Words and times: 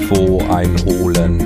Info 0.00 0.38
einholen. 0.48 1.38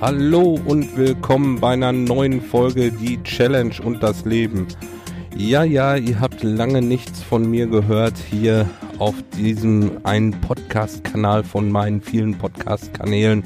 Hallo 0.00 0.58
und 0.64 0.96
willkommen 0.96 1.60
bei 1.60 1.74
einer 1.74 1.92
neuen 1.92 2.40
Folge 2.40 2.90
Die 2.90 3.22
Challenge 3.22 3.74
und 3.84 4.02
das 4.02 4.24
Leben. 4.24 4.66
Ja, 5.36 5.62
ja, 5.62 5.96
ihr 5.96 6.18
habt 6.18 6.42
lange 6.42 6.80
nichts 6.80 7.22
von 7.22 7.50
mir 7.50 7.66
gehört 7.66 8.16
hier 8.16 8.68
auf 8.98 9.14
diesem 9.36 9.98
einen 10.04 10.32
Podcast-Kanal 10.32 11.44
von 11.44 11.70
meinen 11.70 12.00
vielen 12.00 12.38
Podcast-Kanälen. 12.38 13.44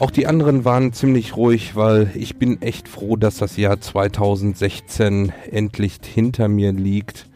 Auch 0.00 0.10
die 0.10 0.26
anderen 0.26 0.64
waren 0.64 0.94
ziemlich 0.94 1.36
ruhig, 1.36 1.76
weil 1.76 2.10
ich 2.14 2.36
bin 2.36 2.62
echt 2.62 2.88
froh, 2.88 3.16
dass 3.16 3.36
das 3.36 3.58
Jahr 3.58 3.82
2016 3.82 5.30
endlich 5.50 5.98
hinter 6.02 6.48
mir 6.48 6.72
liegt 6.72 7.28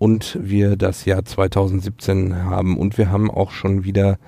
und 0.00 0.36
wir 0.42 0.74
das 0.74 1.04
Jahr 1.04 1.24
2017 1.24 2.34
haben. 2.46 2.76
Und 2.78 2.98
wir 2.98 3.12
haben 3.12 3.30
auch 3.30 3.52
schon 3.52 3.84
wieder 3.84 4.18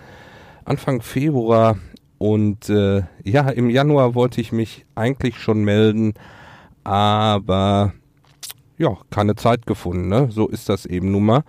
Anfang 0.64 1.02
Februar 1.02 1.76
und 2.18 2.68
äh, 2.68 3.02
ja, 3.24 3.48
im 3.48 3.68
Januar 3.68 4.14
wollte 4.14 4.40
ich 4.40 4.52
mich 4.52 4.86
eigentlich 4.94 5.38
schon 5.38 5.64
melden, 5.64 6.14
aber 6.84 7.94
ja, 8.78 8.96
keine 9.10 9.34
Zeit 9.34 9.66
gefunden. 9.66 10.06
Ne? 10.06 10.28
So 10.30 10.46
ist 10.46 10.68
das 10.68 10.86
eben 10.86 11.10
nun 11.10 11.24
mal. 11.24 11.42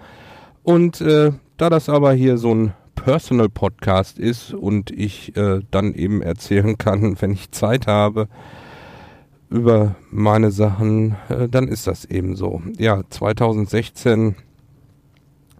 Und 0.64 1.00
äh, 1.00 1.32
da 1.58 1.70
das 1.70 1.90
aber 1.90 2.14
hier 2.14 2.40
so 2.40 2.56
ein 2.56 2.74
Personal 3.04 3.50
Podcast 3.50 4.20
ist 4.20 4.54
und 4.54 4.92
ich 4.92 5.36
äh, 5.38 5.62
dann 5.72 5.94
eben 5.94 6.22
erzählen 6.22 6.78
kann, 6.78 7.18
wenn 7.22 7.32
ich 7.32 7.52
Zeit 7.52 7.88
habe 7.88 8.28
über 9.50 9.96
meine 10.10 10.52
Sachen, 10.52 11.16
äh, 11.30 11.48
dann 11.48 11.68
ist 11.68 11.88
das 11.88 12.06
eben 12.06 12.36
so. 12.36 12.62
Ja, 12.78 13.02
2016, 13.10 14.36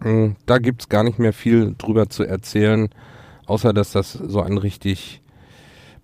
äh, 0.04 0.30
da 0.46 0.58
gibt's 0.58 0.88
gar 0.88 1.04
nicht 1.04 1.18
mehr 1.18 1.32
viel 1.32 1.74
drüber 1.78 2.08
zu 2.08 2.24
erzählen 2.24 2.88
außer 3.46 3.72
dass 3.72 3.92
das 3.92 4.12
so 4.12 4.40
ein 4.40 4.58
richtig 4.58 5.22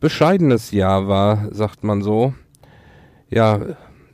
bescheidenes 0.00 0.70
Jahr 0.70 1.08
war, 1.08 1.52
sagt 1.52 1.84
man 1.84 2.02
so. 2.02 2.34
Ja, 3.28 3.60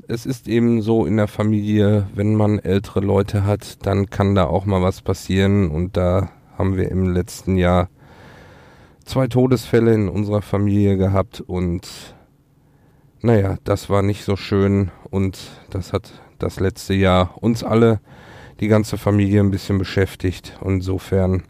es 0.09 0.27
ist 0.27 0.49
eben 0.49 0.83
so 0.83 1.07
in 1.07 1.17
der 1.17 1.29
Familie, 1.29 2.09
wenn 2.15 2.35
man 2.35 2.59
ältere 2.59 3.01
Leute 3.01 3.45
hat, 3.45 3.85
dann 3.87 4.09
kann 4.11 4.35
da 4.35 4.45
auch 4.45 4.65
mal 4.65 4.83
was 4.83 5.03
passieren 5.03 5.71
und 5.71 5.97
da 5.97 6.31
haben 6.57 6.77
wir 6.77 6.91
im 6.91 7.13
letzten 7.13 7.57
Jahr 7.57 7.89
zwei 9.05 9.29
Todesfälle 9.29 9.95
in 9.95 10.09
unserer 10.09 10.43
Familie 10.43 10.97
gehabt 10.97 11.41
und 11.41 12.15
naja, 13.23 13.57
das 13.65 13.89
war 13.89 14.03
nicht 14.03 14.25
so 14.25 14.37
schön 14.37 14.91
und 15.11 15.39
das 15.71 15.93
hat 15.93 16.13
das 16.39 16.61
letzte 16.61 16.95
Jahr 16.95 17.43
uns 17.43 17.65
alle, 17.65 18.01
die 18.61 18.69
ganze 18.69 18.99
Familie 18.99 19.41
ein 19.41 19.51
bisschen 19.51 19.79
beschäftigt. 19.79 20.59
Insofern 20.65 21.43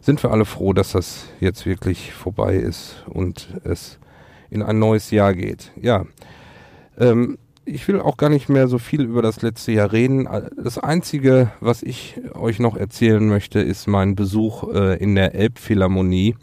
sind 0.00 0.22
wir 0.22 0.30
alle 0.30 0.44
froh, 0.44 0.72
dass 0.72 0.92
das 0.92 1.28
jetzt 1.40 1.66
wirklich 1.66 2.12
vorbei 2.12 2.56
ist 2.56 3.04
und 3.08 3.48
es 3.64 3.98
in 4.50 4.62
ein 4.62 4.78
neues 4.78 5.10
Jahr 5.10 5.34
geht. 5.34 5.72
Ja, 5.80 6.04
ähm, 6.98 7.38
ich 7.66 7.86
will 7.88 8.00
auch 8.00 8.16
gar 8.16 8.30
nicht 8.30 8.48
mehr 8.48 8.68
so 8.68 8.78
viel 8.78 9.02
über 9.02 9.22
das 9.22 9.42
letzte 9.42 9.72
Jahr 9.72 9.92
reden. 9.92 10.28
Das 10.56 10.78
Einzige, 10.78 11.50
was 11.60 11.82
ich 11.82 12.20
euch 12.34 12.60
noch 12.60 12.76
erzählen 12.76 13.26
möchte, 13.26 13.60
ist 13.60 13.88
mein 13.88 14.14
Besuch 14.14 14.72
äh, 14.72 14.96
in 14.96 15.16
der 15.16 15.34
Elbphilharmonie. 15.34 16.36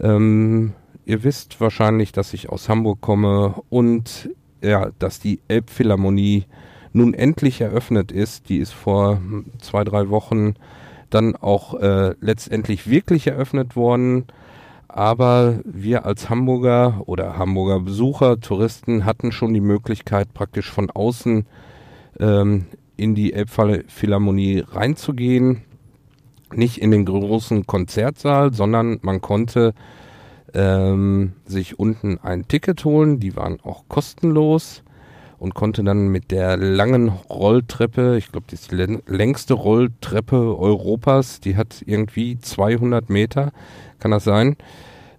Ähm, 0.00 0.72
ihr 1.04 1.22
wisst 1.22 1.60
wahrscheinlich, 1.60 2.12
dass 2.12 2.32
ich 2.32 2.48
aus 2.48 2.70
Hamburg 2.70 3.02
komme 3.02 3.62
und 3.68 4.30
ja, 4.62 4.90
dass 4.98 5.20
die 5.20 5.40
Elbphilharmonie 5.48 6.46
nun 6.92 7.12
endlich 7.12 7.60
eröffnet 7.60 8.10
ist. 8.10 8.48
Die 8.48 8.58
ist 8.58 8.72
vor 8.72 9.20
zwei, 9.60 9.84
drei 9.84 10.08
Wochen 10.08 10.54
dann 11.10 11.36
auch 11.36 11.74
äh, 11.74 12.14
letztendlich 12.20 12.88
wirklich 12.88 13.26
eröffnet 13.26 13.76
worden. 13.76 14.24
Aber 14.92 15.60
wir 15.64 16.04
als 16.04 16.28
Hamburger 16.28 17.02
oder 17.06 17.38
Hamburger 17.38 17.80
Besucher, 17.80 18.40
Touristen 18.40 19.04
hatten 19.04 19.30
schon 19.30 19.54
die 19.54 19.60
Möglichkeit, 19.60 20.34
praktisch 20.34 20.70
von 20.70 20.90
außen 20.90 21.46
ähm, 22.18 22.66
in 22.96 23.14
die 23.14 23.32
Elbphilharmonie 23.32 24.64
reinzugehen. 24.66 25.62
Nicht 26.52 26.78
in 26.78 26.90
den 26.90 27.04
großen 27.04 27.66
Konzertsaal, 27.66 28.52
sondern 28.52 28.98
man 29.02 29.20
konnte 29.20 29.74
ähm, 30.52 31.34
sich 31.44 31.78
unten 31.78 32.18
ein 32.18 32.48
Ticket 32.48 32.84
holen. 32.84 33.20
Die 33.20 33.36
waren 33.36 33.60
auch 33.60 33.84
kostenlos 33.86 34.82
und 35.40 35.54
konnte 35.54 35.82
dann 35.82 36.08
mit 36.08 36.30
der 36.30 36.58
langen 36.58 37.08
Rolltreppe, 37.08 38.18
ich 38.18 38.30
glaube, 38.30 38.46
die 38.50 38.56
ist 38.56 38.70
die 38.70 38.98
längste 39.06 39.54
Rolltreppe 39.54 40.36
Europas, 40.36 41.40
die 41.40 41.56
hat 41.56 41.82
irgendwie 41.86 42.38
200 42.38 43.08
Meter, 43.08 43.50
kann 43.98 44.10
das 44.10 44.24
sein, 44.24 44.56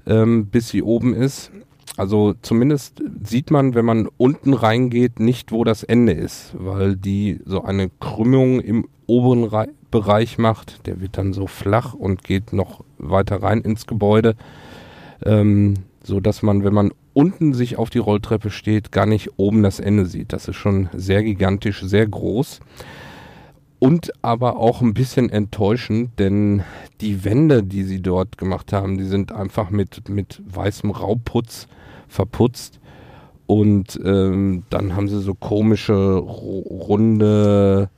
ähm, 0.06 0.46
bis 0.46 0.70
sie 0.70 0.84
oben 0.84 1.16
ist. 1.16 1.52
Also 1.98 2.36
zumindest 2.44 3.02
sieht 3.24 3.50
man, 3.50 3.74
wenn 3.74 3.84
man 3.84 4.08
unten 4.18 4.54
reingeht, 4.54 5.20
nicht, 5.20 5.52
wo 5.52 5.64
das 5.64 5.81
Ende 5.81 6.14
ist, 6.14 6.54
weil 6.54 6.96
die 6.96 7.40
so 7.46 7.64
eine 7.64 7.90
Krümmung 7.90 8.62
im 8.62 8.88
oberen 9.08 9.44
Re 9.44 9.68
Bereich 9.90 10.38
macht. 10.38 10.88
Der 10.88 11.02
wird 11.02 11.18
dann 11.18 11.34
so 11.34 11.48
flach 11.48 11.94
und 11.94 12.24
geht 12.24 12.54
noch 12.54 12.86
weiter 12.98 13.44
rein 13.44 13.60
ins 13.60 13.88
Gebäude, 13.88 14.36
ähm, 15.26 15.74
so 16.02 16.22
dass 16.22 16.44
man, 16.44 16.64
wenn 16.64 16.74
man 16.74 16.92
unten 17.14 17.54
sich 17.54 17.78
auf 17.78 17.90
die 17.90 18.00
Rolltreppe 18.00 18.50
steht, 18.50 18.92
gar 18.92 19.06
nicht 19.06 19.38
oben 19.38 19.64
das 19.64 19.80
Ende 19.80 20.06
sieht. 20.06 20.34
Das 20.34 20.48
ist 20.48 20.56
schon 20.56 20.90
sehr 20.94 21.24
gigantisch, 21.24 21.82
sehr 21.82 22.08
groß. 22.08 22.60
Und 23.80 24.12
aber 24.22 24.58
auch 24.58 24.82
ein 24.82 24.94
bisschen 24.94 25.30
enttäuschend, 25.30 26.20
denn 26.20 26.64
die 27.02 27.26
Wände, 27.26 27.64
die 27.64 27.84
sie 27.84 28.02
dort 28.02 28.38
gemacht 28.38 28.74
haben, 28.74 28.98
die 28.98 29.06
sind 29.06 29.32
einfach 29.32 29.72
mit, 29.72 30.08
mit 30.08 30.42
weißem 30.46 30.92
Rauputz 30.92 31.68
verputzt. 32.08 32.80
Und 33.48 34.00
ähm, 34.06 34.64
dann 34.70 34.96
haben 34.96 35.10
sie 35.10 35.20
so 35.20 35.34
komische, 35.34 35.96
runde, 36.16 37.90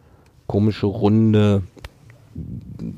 komische, 0.47 0.85
runde 0.87 1.63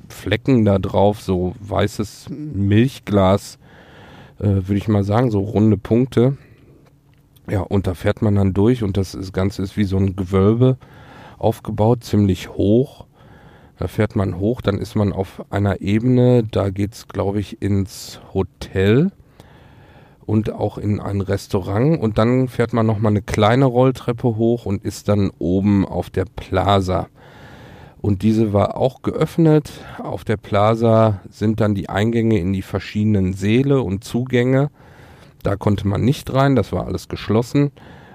Flecken 0.07 0.63
da 0.63 0.79
drauf, 0.79 1.21
so 1.21 1.55
weißes 1.59 2.27
Milchglas 2.29 3.57
äh, 4.39 4.43
würde 4.43 4.75
ich 4.75 4.87
mal 4.87 5.03
sagen, 5.03 5.31
so 5.31 5.39
runde 5.39 5.77
Punkte. 5.77 6.37
Ja, 7.49 7.61
und 7.61 7.87
da 7.87 7.93
fährt 7.93 8.21
man 8.21 8.35
dann 8.35 8.53
durch 8.53 8.83
und 8.83 8.97
das, 8.97 9.11
das 9.11 9.31
Ganze 9.31 9.61
ist 9.61 9.77
wie 9.77 9.83
so 9.83 9.97
ein 9.97 10.15
Gewölbe 10.15 10.77
aufgebaut, 11.37 12.03
ziemlich 12.03 12.49
hoch. 12.49 13.05
Da 13.77 13.87
fährt 13.87 14.15
man 14.15 14.39
hoch, 14.39 14.61
dann 14.61 14.77
ist 14.77 14.95
man 14.95 15.11
auf 15.11 15.43
einer 15.49 15.81
Ebene, 15.81 16.43
da 16.43 16.69
geht's, 16.69 17.07
glaube 17.07 17.39
ich, 17.39 17.61
ins 17.61 18.21
Hotel 18.33 19.11
und 20.25 20.51
auch 20.51 20.77
in 20.77 20.99
ein 20.99 21.21
Restaurant 21.21 22.01
und 22.01 22.17
dann 22.17 22.47
fährt 22.47 22.73
man 22.73 22.85
nochmal 22.85 23.11
eine 23.11 23.21
kleine 23.21 23.65
Rolltreppe 23.65 24.37
hoch 24.37 24.65
und 24.65 24.83
ist 24.83 25.09
dann 25.09 25.29
oben 25.37 25.85
auf 25.85 26.09
der 26.09 26.25
Plaza. 26.25 27.09
Und 28.05 28.21
diese 28.21 28.53
war 28.53 28.77
auch 28.77 29.01
geöffnet. 29.01 29.71
Auf 29.97 30.23
der 30.23 30.37
Plaza 30.37 31.21
sind 31.27 31.59
dann 31.59 31.73
die 31.73 31.89
Eingänge 31.89 32.37
in 32.37 32.53
die 32.53 32.61
verschiedenen 32.61 33.33
Säle 33.33 33.81
und 33.81 34.03
Zugänge. 34.03 34.69
Da 35.41 35.55
konnte 35.55 35.87
man 35.87 36.01
nicht 36.01 36.31
rein, 36.31 36.55
das 36.55 36.71
war 36.71 36.85
alles 36.85 37.07
geschlossen. 37.07 37.71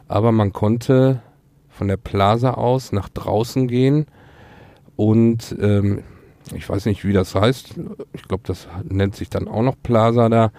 Aber 0.06 0.31
man 0.31 0.52
konnte 0.52 1.22
von 1.69 1.88
der 1.88 1.96
Plaza 1.96 2.52
aus 2.52 2.92
nach 2.92 3.08
draußen 3.08 3.66
gehen. 3.66 4.06
Und 4.94 5.56
ähm, 5.60 6.04
ich 6.54 6.69
weiß 6.69 6.86
nicht, 6.86 7.04
wie 7.04 7.12
das 7.12 7.34
heißt. 7.34 7.75
Ich 8.12 8.22
glaube, 8.28 8.44
das 8.46 8.69
nennt 8.88 9.16
sich 9.16 9.28
dann 9.28 9.48
auch 9.48 9.62
noch 9.62 9.75
Plaza 9.82 10.28
da. 10.28 10.52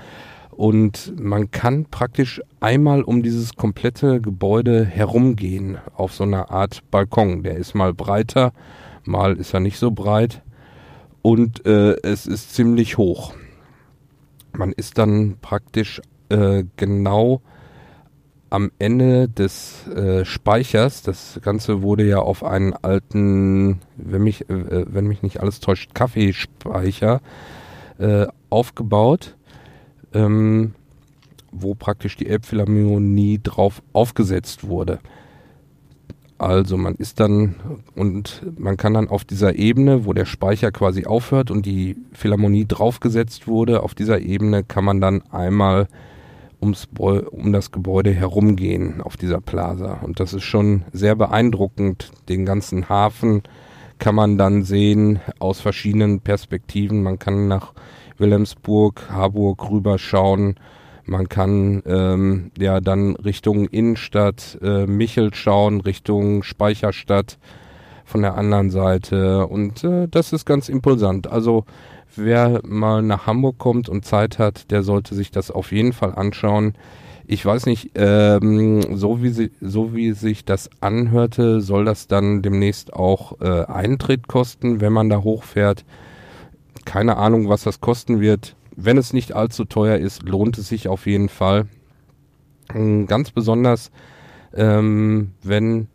Und 0.49 1.17
man 1.17 1.51
kann 1.51 1.85
praktisch 1.85 2.41
einmal 2.59 3.01
um 3.01 3.23
dieses 3.23 3.55
komplette 3.55 4.19
Gebäude 4.19 4.83
herumgehen 4.83 5.77
auf 5.95 6.13
so 6.13 6.25
einer 6.25 6.51
Art 6.51 6.81
Balkon. 6.91 7.43
Der 7.43 7.55
ist 7.55 7.75
mal 7.75 7.93
breiter 7.93 8.51
mal 9.03 9.37
ist 9.37 9.53
er 9.53 9.59
nicht 9.59 9.77
so 9.77 9.91
breit 9.91 10.41
und 11.21 11.65
äh, 11.65 11.95
es 12.03 12.25
ist 12.25 12.53
ziemlich 12.53 12.97
hoch. 12.97 13.33
Man 14.53 14.71
ist 14.71 14.97
dann 14.97 15.37
praktisch 15.41 16.01
äh, 16.29 16.63
genau 16.75 17.41
am 18.49 18.69
Ende 18.79 19.29
des 19.29 19.87
äh, 19.87 20.25
Speichers. 20.25 21.01
Das 21.03 21.39
Ganze 21.41 21.81
wurde 21.81 22.03
ja 22.03 22.19
auf 22.19 22.43
einen 22.43 22.73
alten, 22.73 23.79
wenn 23.95 24.23
mich, 24.23 24.49
äh, 24.49 24.85
wenn 24.93 25.07
mich 25.07 25.23
nicht 25.23 25.39
alles 25.39 25.61
täuscht, 25.61 25.93
Kaffeespeicher 25.93 27.21
äh, 27.97 28.27
aufgebaut, 28.49 29.37
ähm, 30.13 30.75
wo 31.51 31.75
praktisch 31.75 32.17
die 32.17 32.27
Elbphilharmonie 32.27 33.39
drauf 33.41 33.81
aufgesetzt 33.93 34.67
wurde. 34.67 34.99
Also 36.41 36.75
man 36.75 36.95
ist 36.95 37.19
dann 37.19 37.53
und 37.93 38.41
man 38.57 38.75
kann 38.75 38.95
dann 38.95 39.09
auf 39.09 39.23
dieser 39.23 39.57
Ebene, 39.57 40.05
wo 40.05 40.13
der 40.13 40.25
Speicher 40.25 40.71
quasi 40.71 41.05
aufhört 41.05 41.51
und 41.51 41.67
die 41.67 41.97
Philharmonie 42.13 42.65
draufgesetzt 42.67 43.47
wurde, 43.47 43.83
auf 43.83 43.93
dieser 43.93 44.21
Ebene 44.21 44.63
kann 44.63 44.83
man 44.83 44.99
dann 44.99 45.21
einmal 45.29 45.87
ums, 46.59 46.87
um 46.97 47.53
das 47.53 47.71
Gebäude 47.71 48.11
herumgehen 48.11 49.01
auf 49.01 49.17
dieser 49.17 49.39
Plaza. 49.39 49.99
Und 50.01 50.19
das 50.19 50.33
ist 50.33 50.41
schon 50.41 50.81
sehr 50.91 51.15
beeindruckend. 51.15 52.09
Den 52.27 52.43
ganzen 52.43 52.89
Hafen 52.89 53.43
kann 53.99 54.15
man 54.15 54.39
dann 54.39 54.63
sehen 54.63 55.19
aus 55.37 55.61
verschiedenen 55.61 56.21
Perspektiven. 56.21 57.03
Man 57.03 57.19
kann 57.19 57.49
nach 57.49 57.73
Wilhelmsburg, 58.17 59.11
Harburg 59.11 59.69
rüberschauen. 59.69 60.55
Man 61.11 61.27
kann 61.27 61.83
ähm, 61.85 62.51
ja 62.57 62.79
dann 62.79 63.17
Richtung 63.17 63.67
Innenstadt 63.67 64.57
äh, 64.61 64.85
Michel 64.85 65.33
schauen, 65.33 65.81
Richtung 65.81 66.41
Speicherstadt 66.41 67.37
von 68.05 68.21
der 68.21 68.37
anderen 68.37 68.69
Seite. 68.69 69.45
Und 69.45 69.83
äh, 69.83 70.07
das 70.07 70.31
ist 70.31 70.45
ganz 70.45 70.69
impulsant. 70.69 71.29
Also 71.29 71.65
wer 72.15 72.61
mal 72.63 73.01
nach 73.01 73.27
Hamburg 73.27 73.57
kommt 73.57 73.89
und 73.89 74.05
Zeit 74.05 74.39
hat, 74.39 74.71
der 74.71 74.83
sollte 74.83 75.13
sich 75.13 75.31
das 75.31 75.51
auf 75.51 75.73
jeden 75.73 75.91
Fall 75.91 76.15
anschauen. 76.15 76.75
Ich 77.27 77.45
weiß 77.45 77.65
nicht, 77.65 77.91
ähm, 77.95 78.95
so, 78.95 79.21
wie 79.21 79.31
sie, 79.31 79.51
so 79.59 79.93
wie 79.93 80.13
sich 80.13 80.45
das 80.45 80.69
anhörte, 80.79 81.59
soll 81.59 81.83
das 81.83 82.07
dann 82.07 82.41
demnächst 82.41 82.93
auch 82.93 83.41
äh, 83.41 83.65
Eintritt 83.65 84.29
kosten, 84.29 84.79
wenn 84.79 84.93
man 84.93 85.09
da 85.09 85.23
hochfährt. 85.23 85.83
Keine 86.85 87.17
Ahnung, 87.17 87.49
was 87.49 87.63
das 87.63 87.81
kosten 87.81 88.21
wird. 88.21 88.55
Wenn 88.75 88.97
es 88.97 89.13
nicht 89.13 89.33
allzu 89.33 89.65
teuer 89.65 89.97
ist, 89.97 90.23
lohnt 90.23 90.57
es 90.57 90.69
sich 90.69 90.87
auf 90.87 91.05
jeden 91.05 91.29
Fall. 91.29 91.67
Ähm, 92.73 93.05
ganz 93.07 93.31
besonders, 93.31 93.91
ähm, 94.53 95.31
wenn 95.43 95.87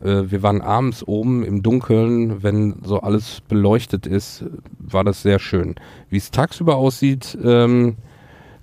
äh, 0.00 0.30
wir 0.30 0.42
waren 0.42 0.60
abends 0.60 1.06
oben 1.06 1.44
im 1.44 1.62
Dunkeln, 1.62 2.42
wenn 2.42 2.76
so 2.82 3.00
alles 3.00 3.40
beleuchtet 3.40 4.06
ist, 4.06 4.44
war 4.78 5.04
das 5.04 5.22
sehr 5.22 5.38
schön. 5.38 5.74
Wie 6.08 6.18
es 6.18 6.30
tagsüber 6.30 6.76
aussieht, 6.76 7.36
ähm, 7.42 7.96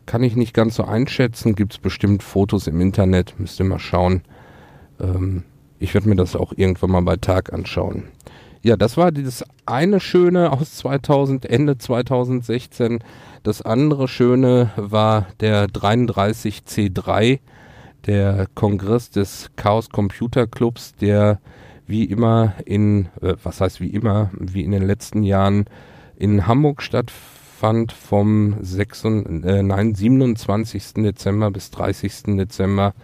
kann 0.06 0.24
ich 0.24 0.36
nicht 0.36 0.54
ganz 0.54 0.76
so 0.76 0.84
einschätzen. 0.84 1.56
Gibt 1.56 1.74
es 1.74 1.80
bestimmt 1.80 2.24
Fotos 2.24 2.68
im 2.68 2.80
Internet, 2.80 3.36
müsst 3.40 3.60
ihr 3.60 3.66
mal 3.66 3.80
schauen. 3.80 4.22
Ähm, 5.00 5.44
ich 5.80 5.94
werde 5.94 6.08
mir 6.10 6.16
das 6.16 6.36
auch 6.36 6.54
irgendwann 6.56 6.92
mal 6.92 7.02
bei 7.02 7.18
Tag 7.18 7.52
anschauen. 7.52 8.04
Ja, 8.66 8.76
das 8.76 8.98
war 8.98 9.12
das 9.12 9.46
eine 9.68 10.00
Schöne 10.00 10.52
aus 10.52 10.78
2000, 10.78 11.46
Ende 11.46 11.78
2016. 11.78 12.98
Das 13.44 13.62
andere 13.62 14.08
Schöne 14.08 14.72
war 14.76 15.28
der 15.40 15.68
33C3 15.68 17.42
der 18.08 18.48
Kongress 18.56 19.12
des 19.12 19.52
Chaos 19.56 19.92
Computer 19.92 20.48
Clubs, 20.48 20.96
der 20.96 21.40
wie 21.86 22.06
immer 22.06 22.56
in, 22.66 23.10
äh, 23.22 23.36
was 23.44 23.62
heißt 23.62 23.82
wie 23.82 23.90
immer, 23.90 24.32
wie 24.34 24.64
in 24.64 24.72
den 24.72 24.82
letzten 24.82 25.22
Jahren 25.22 25.66
in 26.16 26.48
Hamburg 26.48 26.82
stattfand 26.82 27.92
vom 27.92 28.56
6, 28.62 29.04
äh, 29.06 29.62
nein, 29.62 29.94
27. 29.94 31.04
Dezember 31.04 31.52
bis 31.52 31.70
30. 31.70 32.36
Dezember. 32.36 32.96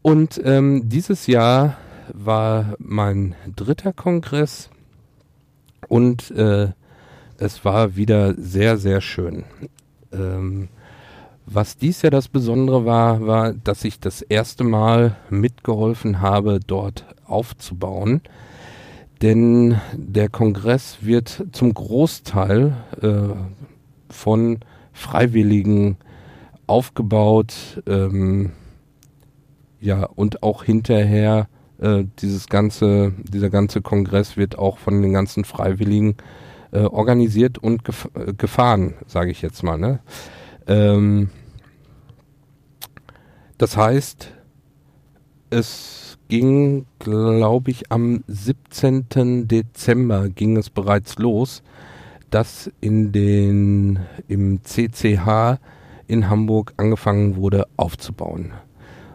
Und 0.00 0.40
ähm, 0.42 0.88
dieses 0.88 1.26
Jahr 1.26 1.76
war 2.12 2.74
mein 2.78 3.34
dritter 3.54 3.92
Kongress 3.92 4.70
und 5.88 6.30
äh, 6.32 6.68
es 7.38 7.64
war 7.64 7.96
wieder 7.96 8.34
sehr, 8.34 8.78
sehr 8.78 9.00
schön. 9.00 9.44
Ähm, 10.12 10.68
was 11.46 11.76
dies 11.76 12.02
Jahr 12.02 12.10
das 12.10 12.28
Besondere 12.28 12.84
war, 12.84 13.26
war, 13.26 13.52
dass 13.52 13.84
ich 13.84 13.98
das 13.98 14.22
erste 14.22 14.64
Mal 14.64 15.16
mitgeholfen 15.28 16.20
habe, 16.20 16.60
dort 16.64 17.04
aufzubauen. 17.26 18.22
Denn 19.22 19.80
der 19.94 20.28
Kongress 20.28 20.98
wird 21.00 21.46
zum 21.52 21.74
Großteil 21.74 22.76
äh, 23.00 23.34
von 24.08 24.60
Freiwilligen 24.92 25.96
aufgebaut. 26.66 27.82
Ähm, 27.86 28.52
ja, 29.80 30.04
und 30.04 30.42
auch 30.42 30.64
hinterher 30.64 31.48
äh, 31.82 32.04
dieses 32.20 32.48
ganze, 32.48 33.12
dieser 33.22 33.50
ganze 33.50 33.82
Kongress 33.82 34.36
wird 34.36 34.58
auch 34.58 34.78
von 34.78 35.02
den 35.02 35.12
ganzen 35.12 35.44
Freiwilligen 35.44 36.16
äh, 36.70 36.80
organisiert 36.80 37.58
und 37.58 37.84
gef 37.84 38.08
äh, 38.14 38.32
gefahren, 38.32 38.94
sage 39.06 39.30
ich 39.30 39.42
jetzt 39.42 39.62
mal. 39.62 39.78
Ne? 39.78 40.00
Ähm, 40.66 41.30
das 43.58 43.76
heißt, 43.76 44.32
es 45.50 46.18
ging, 46.28 46.86
glaube 46.98 47.70
ich, 47.70 47.92
am 47.92 48.24
17. 48.26 49.48
Dezember 49.48 50.28
ging 50.28 50.56
es 50.56 50.70
bereits 50.70 51.18
los, 51.18 51.62
dass 52.30 52.70
in 52.80 53.12
den, 53.12 53.98
im 54.28 54.64
CCH 54.64 55.58
in 56.06 56.30
Hamburg 56.30 56.72
angefangen 56.78 57.36
wurde 57.36 57.66
aufzubauen. 57.76 58.52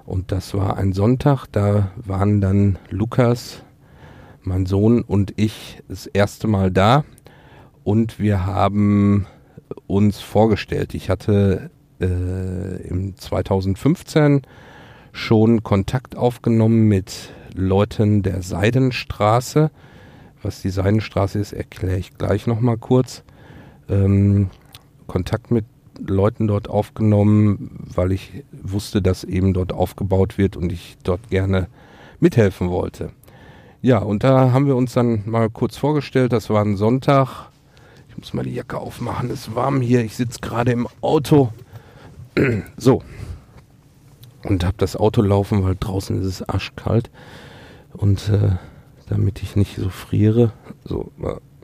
Und 0.07 0.31
das 0.31 0.53
war 0.53 0.77
ein 0.77 0.93
Sonntag, 0.93 1.47
da 1.51 1.91
waren 1.97 2.39
dann 2.39 2.79
Lukas, 2.89 3.61
mein 4.41 4.65
Sohn 4.65 5.01
und 5.01 5.33
ich 5.35 5.83
das 5.89 6.07
erste 6.07 6.47
Mal 6.47 6.71
da 6.71 7.03
und 7.83 8.17
wir 8.17 8.45
haben 8.45 9.27
uns 9.85 10.21
vorgestellt. 10.21 10.93
Ich 10.93 11.09
hatte 11.09 11.71
äh, 11.99 12.87
im 12.87 13.17
2015 13.17 14.43
schon 15.11 15.61
Kontakt 15.63 16.15
aufgenommen 16.15 16.87
mit 16.87 17.33
Leuten 17.53 18.23
der 18.23 18.41
Seidenstraße. 18.41 19.71
Was 20.41 20.61
die 20.61 20.69
Seidenstraße 20.69 21.37
ist, 21.37 21.51
erkläre 21.51 21.97
ich 21.97 22.17
gleich 22.17 22.47
nochmal 22.47 22.77
kurz. 22.77 23.25
Ähm, 23.89 24.51
Kontakt 25.05 25.51
mit 25.51 25.65
Leuten 25.99 26.47
dort 26.47 26.69
aufgenommen, 26.69 27.87
weil 27.93 28.11
ich 28.11 28.43
wusste, 28.51 29.01
dass 29.01 29.23
eben 29.23 29.53
dort 29.53 29.73
aufgebaut 29.73 30.37
wird 30.37 30.57
und 30.57 30.71
ich 30.71 30.97
dort 31.03 31.29
gerne 31.29 31.67
mithelfen 32.19 32.69
wollte. 32.69 33.11
Ja, 33.81 33.99
und 33.99 34.23
da 34.23 34.51
haben 34.51 34.65
wir 34.67 34.75
uns 34.75 34.93
dann 34.93 35.23
mal 35.25 35.49
kurz 35.49 35.77
vorgestellt. 35.77 36.33
Das 36.33 36.49
war 36.49 36.63
ein 36.63 36.77
Sonntag 36.77 37.49
ich 38.17 38.21
muss 38.21 38.33
mal 38.33 38.45
die 38.45 38.55
Jacke 38.55 38.79
aufmachen. 38.79 39.29
Es 39.29 39.41
ist 39.41 39.55
warm 39.55 39.79
hier. 39.79 40.03
Ich 40.03 40.15
sitze 40.15 40.39
gerade 40.41 40.71
im 40.71 40.87
Auto. 41.01 41.53
so. 42.77 43.03
Und 44.43 44.65
habe 44.65 44.77
das 44.77 44.95
Auto 44.95 45.21
laufen, 45.21 45.63
weil 45.63 45.75
draußen 45.79 46.19
ist 46.19 46.25
es 46.25 46.49
arschkalt. 46.49 47.11
Und 47.93 48.29
äh, 48.29 48.55
damit 49.07 49.43
ich 49.43 49.55
nicht 49.55 49.75
so 49.75 49.89
friere, 49.89 50.51
so 50.83 51.11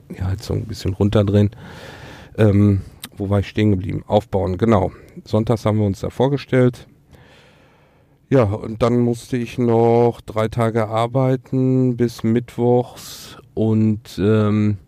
die 0.08 0.22
Heizung 0.22 0.58
ein 0.58 0.66
bisschen 0.66 0.94
runterdrehen. 0.94 1.50
Ähm, 2.38 2.82
wo 3.16 3.30
war 3.30 3.40
ich 3.40 3.48
stehen 3.48 3.70
geblieben? 3.70 4.04
Aufbauen, 4.06 4.58
genau. 4.58 4.92
Sonntags 5.24 5.64
haben 5.64 5.78
wir 5.78 5.86
uns 5.86 6.00
da 6.00 6.10
vorgestellt. 6.10 6.86
Ja, 8.30 8.44
und 8.44 8.82
dann 8.82 8.98
musste 8.98 9.36
ich 9.36 9.58
noch 9.58 10.20
drei 10.24 10.48
Tage 10.48 10.88
arbeiten 10.88 11.96
bis 11.96 12.24
Mittwochs 12.24 13.38
und 13.52 14.18
ähm, 14.18 14.78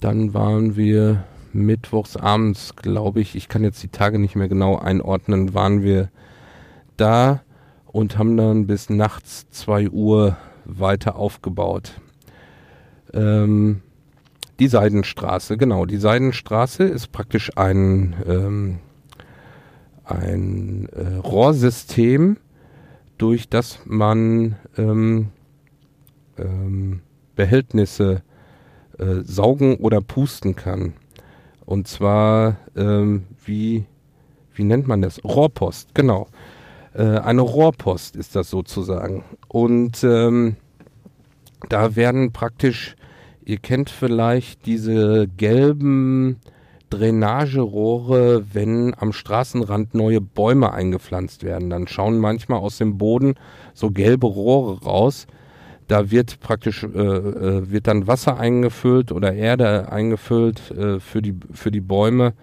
dann 0.00 0.32
waren 0.32 0.76
wir 0.76 1.24
mittwochs 1.52 2.16
abends, 2.16 2.76
glaube 2.76 3.20
ich, 3.20 3.34
ich 3.34 3.48
kann 3.48 3.64
jetzt 3.64 3.82
die 3.82 3.88
Tage 3.88 4.18
nicht 4.18 4.36
mehr 4.36 4.48
genau 4.48 4.76
einordnen, 4.76 5.52
waren 5.52 5.82
wir 5.82 6.10
da 6.96 7.42
und 7.86 8.18
haben 8.18 8.36
dann 8.36 8.66
bis 8.66 8.88
nachts 8.88 9.50
2 9.50 9.90
Uhr 9.90 10.36
weiter 10.64 11.16
aufgebaut. 11.16 12.00
Ähm, 13.12 13.82
die 14.58 14.68
Seidenstraße, 14.68 15.56
genau. 15.56 15.86
Die 15.86 15.98
Seidenstraße 15.98 16.84
ist 16.84 17.12
praktisch 17.12 17.56
ein, 17.56 18.14
ähm, 18.26 18.78
ein 20.04 20.88
äh, 20.92 21.16
Rohrsystem, 21.16 22.38
durch 23.18 23.48
das 23.48 23.80
man 23.84 24.56
ähm, 24.76 25.28
ähm, 26.38 27.00
Behältnisse 27.34 28.22
äh, 28.98 29.22
saugen 29.22 29.76
oder 29.76 30.00
pusten 30.00 30.56
kann. 30.56 30.94
Und 31.64 31.88
zwar, 31.88 32.56
ähm, 32.76 33.24
wie, 33.44 33.86
wie 34.54 34.64
nennt 34.64 34.86
man 34.86 35.02
das? 35.02 35.22
Rohrpost, 35.24 35.94
genau. 35.94 36.28
Äh, 36.94 37.02
eine 37.02 37.42
Rohrpost 37.42 38.16
ist 38.16 38.36
das 38.36 38.48
sozusagen. 38.50 39.24
Und 39.48 40.02
ähm, 40.04 40.56
da 41.68 41.96
werden 41.96 42.32
praktisch, 42.32 42.96
ihr 43.46 43.56
kennt 43.56 43.88
vielleicht 43.88 44.66
diese 44.66 45.26
gelben 45.38 46.36
Drainagerohre, 46.90 48.44
wenn 48.52 48.94
am 48.98 49.12
Straßenrand 49.12 49.94
neue 49.94 50.20
Bäume 50.20 50.72
eingepflanzt 50.72 51.42
werden. 51.42 51.70
Dann 51.70 51.88
schauen 51.88 52.18
manchmal 52.18 52.58
aus 52.58 52.76
dem 52.76 52.98
Boden 52.98 53.34
so 53.72 53.90
gelbe 53.90 54.26
Rohre 54.26 54.84
raus 54.84 55.26
da 55.88 56.10
wird 56.10 56.40
praktisch 56.40 56.82
äh, 56.82 56.86
äh, 56.86 57.70
wird 57.70 57.86
dann 57.86 58.06
Wasser 58.06 58.38
eingefüllt 58.38 59.12
oder 59.12 59.32
Erde 59.32 59.90
eingefüllt 59.92 60.70
äh, 60.72 61.00
für 61.00 61.22
die 61.22 61.34
für 61.52 61.70
die 61.70 61.80
Bäume. 61.80 62.34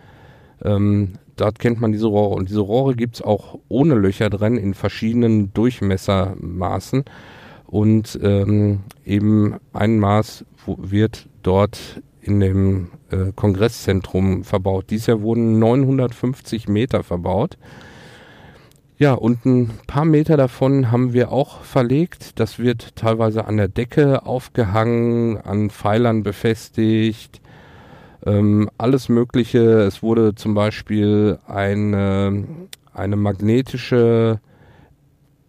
Ähm, 0.64 1.14
dort 1.36 1.60
kennt 1.60 1.82
man 1.82 1.92
diese 1.92 2.08
Rohre 2.08 2.36
und 2.36 2.50
diese 2.50 2.62
Rohre 2.62 2.96
gibt 2.96 3.16
es 3.16 3.22
auch 3.22 3.60
ohne 3.68 3.96
Löcher 3.96 4.30
drin 4.30 4.58
in 4.58 4.74
verschiedenen 4.74 5.54
Durchmessermaßen 5.54 7.04
und 7.66 8.18
ähm, 8.22 8.82
eben 9.04 9.56
ein 9.74 10.00
Maß 10.00 10.46
wird 10.68 11.28
dort 11.42 12.02
in 12.22 12.40
dem 12.40 12.92
äh, 13.12 13.32
Kongresszentrum 13.36 14.44
verbaut. 14.44 14.90
Dieses 14.90 15.08
Jahr 15.08 15.22
wurden 15.22 15.60
950 15.60 16.68
Meter 16.68 17.04
verbaut. 17.04 17.58
Ja, 18.98 19.14
und 19.14 19.46
ein 19.46 19.72
paar 19.88 20.06
Meter 20.06 20.38
davon 20.38 20.92
haben 20.92 21.14
wir 21.14 21.32
auch 21.32 21.62
verlegt. 21.62 22.40
Das 22.40 22.60
wird 22.60 22.96
teilweise 22.96 23.46
an 23.46 23.58
der 23.58 23.68
Decke 23.68 24.26
aufgehangen, 24.26 25.38
an 25.38 25.70
Pfeilern 25.70 26.24
befestigt, 26.24 27.42
ähm, 28.26 28.70
alles 28.78 29.10
Mögliche. 29.10 29.82
Es 29.82 30.02
wurde 30.02 30.36
zum 30.36 30.54
Beispiel 30.54 31.40
eine, 31.48 32.46
eine 32.94 33.16
magnetische 33.16 34.40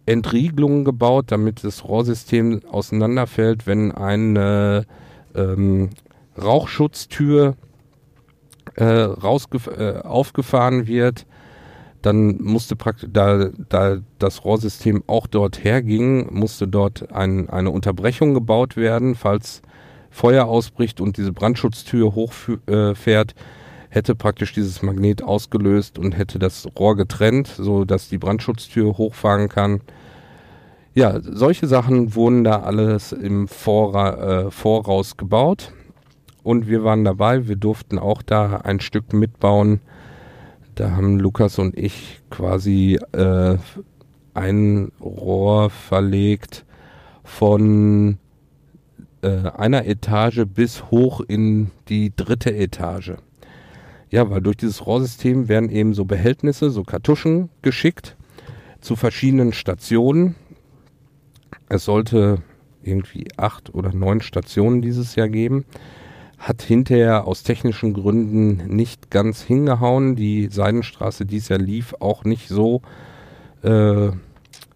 Entriegelung 0.05 0.83
gebaut, 0.83 1.25
damit 1.29 1.63
das 1.63 1.85
Rohrsystem 1.85 2.61
auseinanderfällt, 2.69 3.67
wenn 3.67 3.91
eine 3.91 4.85
ähm, 5.35 5.89
Rauchschutztür 6.41 7.55
äh, 8.77 8.83
äh, 8.83 9.99
aufgefahren 10.01 10.87
wird 10.87 11.25
dann 12.05 12.37
musste 12.41 12.75
praktisch, 12.75 13.09
da, 13.11 13.49
da 13.69 13.97
das 14.19 14.45
Rohrsystem 14.45 15.03
auch 15.07 15.25
dort 15.25 15.63
herging, 15.63 16.31
musste 16.31 16.67
dort 16.67 17.11
ein, 17.11 17.49
eine 17.49 17.71
Unterbrechung 17.71 18.35
gebaut 18.35 18.77
werden, 18.77 19.15
falls 19.15 19.63
Feuer 20.11 20.45
ausbricht 20.45 21.01
und 21.01 21.17
diese 21.17 21.33
Brandschutztür 21.33 22.13
hochfährt, 22.13 23.31
äh, 23.31 23.35
hätte 23.89 24.13
praktisch 24.13 24.53
dieses 24.53 24.83
Magnet 24.83 25.23
ausgelöst 25.23 25.97
und 25.97 26.15
hätte 26.15 26.37
das 26.37 26.67
Rohr 26.77 26.95
getrennt, 26.95 27.47
so 27.47 27.85
dass 27.85 28.07
die 28.07 28.19
Brandschutztür 28.19 28.97
hochfahren 28.97 29.49
kann. 29.49 29.81
Ja, 30.97 31.19
solche 31.21 31.67
Sachen 31.67 32.15
wurden 32.15 32.45
da 32.45 32.61
alles 32.61 33.11
im 33.11 33.49
Vora, 33.49 34.45
äh, 34.45 34.51
Voraus 34.51 35.17
gebaut 35.17 35.73
und 36.41 36.69
wir 36.69 36.85
waren 36.85 37.03
dabei. 37.03 37.49
Wir 37.49 37.57
durften 37.57 37.99
auch 37.99 38.21
da 38.21 38.61
ein 38.61 38.79
Stück 38.79 39.11
mitbauen. 39.11 39.81
Da 40.75 40.91
haben 40.91 41.19
Lukas 41.19 41.59
und 41.59 41.77
ich 41.77 42.21
quasi 42.29 42.97
äh, 43.11 43.57
ein 44.33 44.93
Rohr 45.01 45.69
verlegt 45.69 46.65
von 47.25 48.17
äh, 49.21 49.49
einer 49.49 49.85
Etage 49.87 50.45
bis 50.45 50.91
hoch 50.91 51.19
in 51.19 51.71
die 51.89 52.15
dritte 52.15 52.55
Etage. 52.55 53.15
Ja, 54.11 54.29
weil 54.29 54.39
durch 54.39 54.55
dieses 54.55 54.85
Rohrsystem 54.85 55.49
werden 55.49 55.69
eben 55.69 55.93
so 55.93 56.05
Behältnisse, 56.05 56.69
so 56.69 56.83
Kartuschen 56.83 57.49
geschickt 57.63 58.15
zu 58.79 58.95
verschiedenen 58.95 59.51
Stationen. 59.51 60.35
Es 61.69 61.85
sollte 61.85 62.41
irgendwie 62.83 63.27
acht 63.37 63.73
oder 63.73 63.93
neun 63.93 64.21
Stationen 64.21 64.81
dieses 64.81 65.15
Jahr 65.15 65.29
geben 65.29 65.65
hat 66.37 66.61
hinterher 66.61 67.25
aus 67.25 67.43
technischen 67.43 67.93
Gründen 67.93 68.67
nicht 68.67 69.09
ganz 69.09 69.41
hingehauen. 69.41 70.15
Die 70.15 70.47
Seidenstraße 70.47 71.25
dies 71.25 71.49
Jahr 71.49 71.59
lief 71.59 71.95
auch 71.99 72.23
nicht 72.23 72.49
so, 72.49 72.81
äh, 73.63 74.09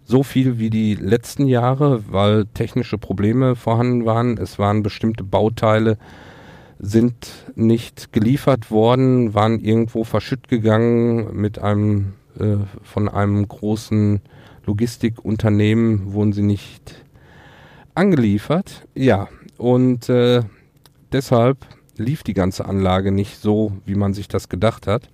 so 0.04 0.24
viel 0.24 0.58
wie 0.58 0.70
die 0.70 0.96
letzten 0.96 1.48
Jahre, 1.48 2.04
weil 2.12 2.46
technische 2.54 2.98
Probleme 2.98 3.56
vorhanden 3.56 4.06
waren. 4.06 4.38
Es 4.38 4.58
waren 4.58 4.84
bestimmte 4.84 5.24
Bauteile, 5.24 5.98
sind 6.80 7.46
nicht 7.56 8.14
geliefert 8.14 8.72
worden, 8.72 9.34
waren 9.34 9.60
irgendwo 9.60 10.04
verschütt 10.04 10.48
gegangen 10.48 11.40
mit 11.40 11.60
einem 11.60 12.14
äh, 12.40 12.58
von 12.84 13.10
einem 13.10 13.48
großen 13.48 14.22
Logistikunternehmen 14.70 16.14
wurden 16.14 16.32
sie 16.32 16.44
nicht 16.44 17.04
angeliefert. 17.96 18.86
Ja, 18.94 19.28
und 19.58 20.10
äh, 20.10 20.44
deshalb 21.12 21.66
lief 21.98 22.22
die 22.22 22.36
ganze 22.36 22.66
Anlage 22.66 23.12
nicht 23.12 23.42
so, 23.42 23.72
wie 23.86 23.96
man 23.96 24.14
sich 24.14 24.28
das 24.28 24.48
gedacht 24.48 24.86
hat. 24.86 25.10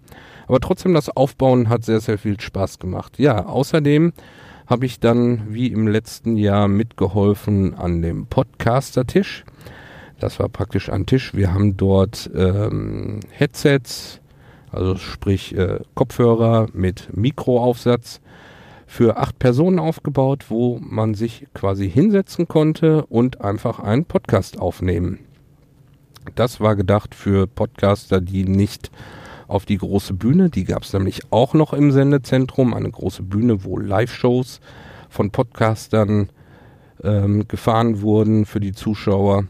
Aber 0.47 0.59
trotzdem, 0.59 0.93
das 0.93 1.09
Aufbauen 1.09 1.69
hat 1.69 1.85
sehr, 1.85 2.01
sehr 2.01 2.17
viel 2.17 2.39
Spaß 2.39 2.79
gemacht. 2.79 3.17
Ja, 3.17 3.45
außerdem 3.45 4.11
habe 4.67 4.85
ich 4.85 4.99
dann 4.99 5.53
wie 5.53 5.67
im 5.67 5.87
letzten 5.87 6.35
Jahr 6.35 6.67
mitgeholfen 6.67 7.75
an 7.75 8.01
dem 8.01 8.27
Podcaster-Tisch. 8.27 9.45
Das 10.19 10.37
war 10.39 10.49
praktisch 10.49 10.89
ein 10.89 11.05
Tisch. 11.05 11.33
Wir 11.33 11.53
haben 11.53 11.77
dort 11.77 12.29
ähm, 12.35 13.21
Headsets, 13.31 14.19
also 14.69 14.97
sprich 14.97 15.55
äh, 15.57 15.79
Kopfhörer 15.93 16.67
mit 16.73 17.15
Mikroaufsatz 17.15 18.19
für 18.85 19.17
acht 19.17 19.39
Personen 19.39 19.79
aufgebaut, 19.79 20.45
wo 20.49 20.79
man 20.81 21.13
sich 21.15 21.47
quasi 21.53 21.89
hinsetzen 21.89 22.47
konnte 22.47 23.05
und 23.05 23.41
einfach 23.41 23.79
einen 23.79 24.05
Podcast 24.05 24.59
aufnehmen. 24.59 25.19
Das 26.35 26.59
war 26.59 26.75
gedacht 26.75 27.13
für 27.13 27.47
Podcaster, 27.47 28.21
die 28.21 28.45
nicht 28.45 28.91
auf 29.47 29.65
die 29.65 29.77
große 29.77 30.13
Bühne, 30.13 30.49
die 30.49 30.63
gab 30.63 30.83
es 30.83 30.93
nämlich 30.93 31.21
auch 31.31 31.53
noch 31.53 31.73
im 31.73 31.91
Sendezentrum, 31.91 32.73
eine 32.73 32.89
große 32.89 33.23
Bühne, 33.23 33.63
wo 33.63 33.77
Live-Shows 33.77 34.59
von 35.09 35.29
Podcastern 35.29 36.29
ähm, 37.03 37.47
gefahren 37.47 38.01
wurden 38.01 38.45
für 38.45 38.59
die 38.59 38.73
Zuschauer. 38.73 39.45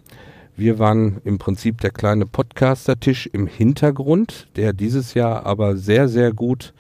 Wir 0.58 0.80
waren 0.80 1.22
im 1.24 1.38
Prinzip 1.38 1.82
der 1.82 1.92
kleine 1.92 2.26
Podcaster-Tisch 2.26 3.28
im 3.32 3.48
Hintergrund, 3.48 4.48
der 4.56 4.74
dieses 4.74 5.14
Jahr 5.14 5.46
aber 5.46 5.78
sehr, 5.78 6.08
sehr 6.08 6.34
gut 6.34 6.74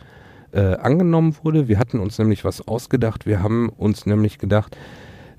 äh, 0.56 0.76
angenommen 0.76 1.36
wurde. 1.44 1.68
Wir 1.68 1.78
hatten 1.78 2.00
uns 2.00 2.18
nämlich 2.18 2.46
was 2.46 2.68
ausgedacht. 2.68 3.26
Wir 3.26 3.44
haben 3.44 3.70
uns 3.70 4.06
nämlich 4.06 4.40
gedacht, 4.40 4.78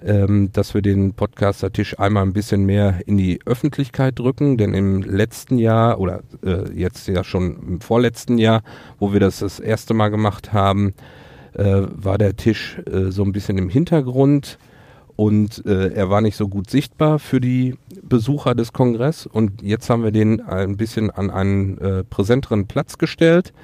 ähm, 0.05 0.51
dass 0.53 0.75
wir 0.75 0.83
den 0.83 1.15
Podcaster-Tisch 1.15 1.99
einmal 1.99 2.23
ein 2.23 2.35
bisschen 2.35 2.67
mehr 2.67 3.01
in 3.07 3.17
die 3.17 3.41
Öffentlichkeit 3.47 4.19
drücken, 4.19 4.59
denn 4.59 4.75
im 4.75 5.03
letzten 5.03 5.59
Jahr 5.59 5.99
oder 6.01 6.21
äh, 6.45 6.71
jetzt 6.73 7.09
ja 7.09 7.25
schon 7.25 7.57
im 7.67 7.81
vorletzten 7.81 8.37
Jahr, 8.37 8.63
wo 8.99 9.13
wir 9.13 9.21
das 9.21 9.39
das 9.39 9.59
erste 9.59 9.95
Mal 9.95 10.11
gemacht 10.11 10.53
haben, 10.53 10.93
äh, 11.55 11.65
war 11.65 12.19
der 12.19 12.37
Tisch 12.37 12.79
äh, 12.87 13.11
so 13.11 13.23
ein 13.23 13.33
bisschen 13.33 13.57
im 13.57 13.71
Hintergrund 13.71 14.59
und 15.17 15.65
äh, 15.65 15.95
er 15.95 16.11
war 16.11 16.21
nicht 16.21 16.37
so 16.37 16.47
gut 16.47 16.69
sichtbar 16.69 17.19
für 17.19 17.41
die 17.41 17.77
Besucher 18.03 18.55
des 18.55 18.75
Kongresses 18.75 19.27
und 19.27 19.63
jetzt 19.63 19.89
haben 19.89 20.05
wir 20.05 20.11
den 20.11 20.43
ein 20.43 20.77
bisschen 20.77 21.11
an 21.11 21.31
einen 21.31 21.79
äh, 21.79 22.05
präsenteren 22.05 22.67
Platz 22.67 22.99
gestellt 22.99 23.55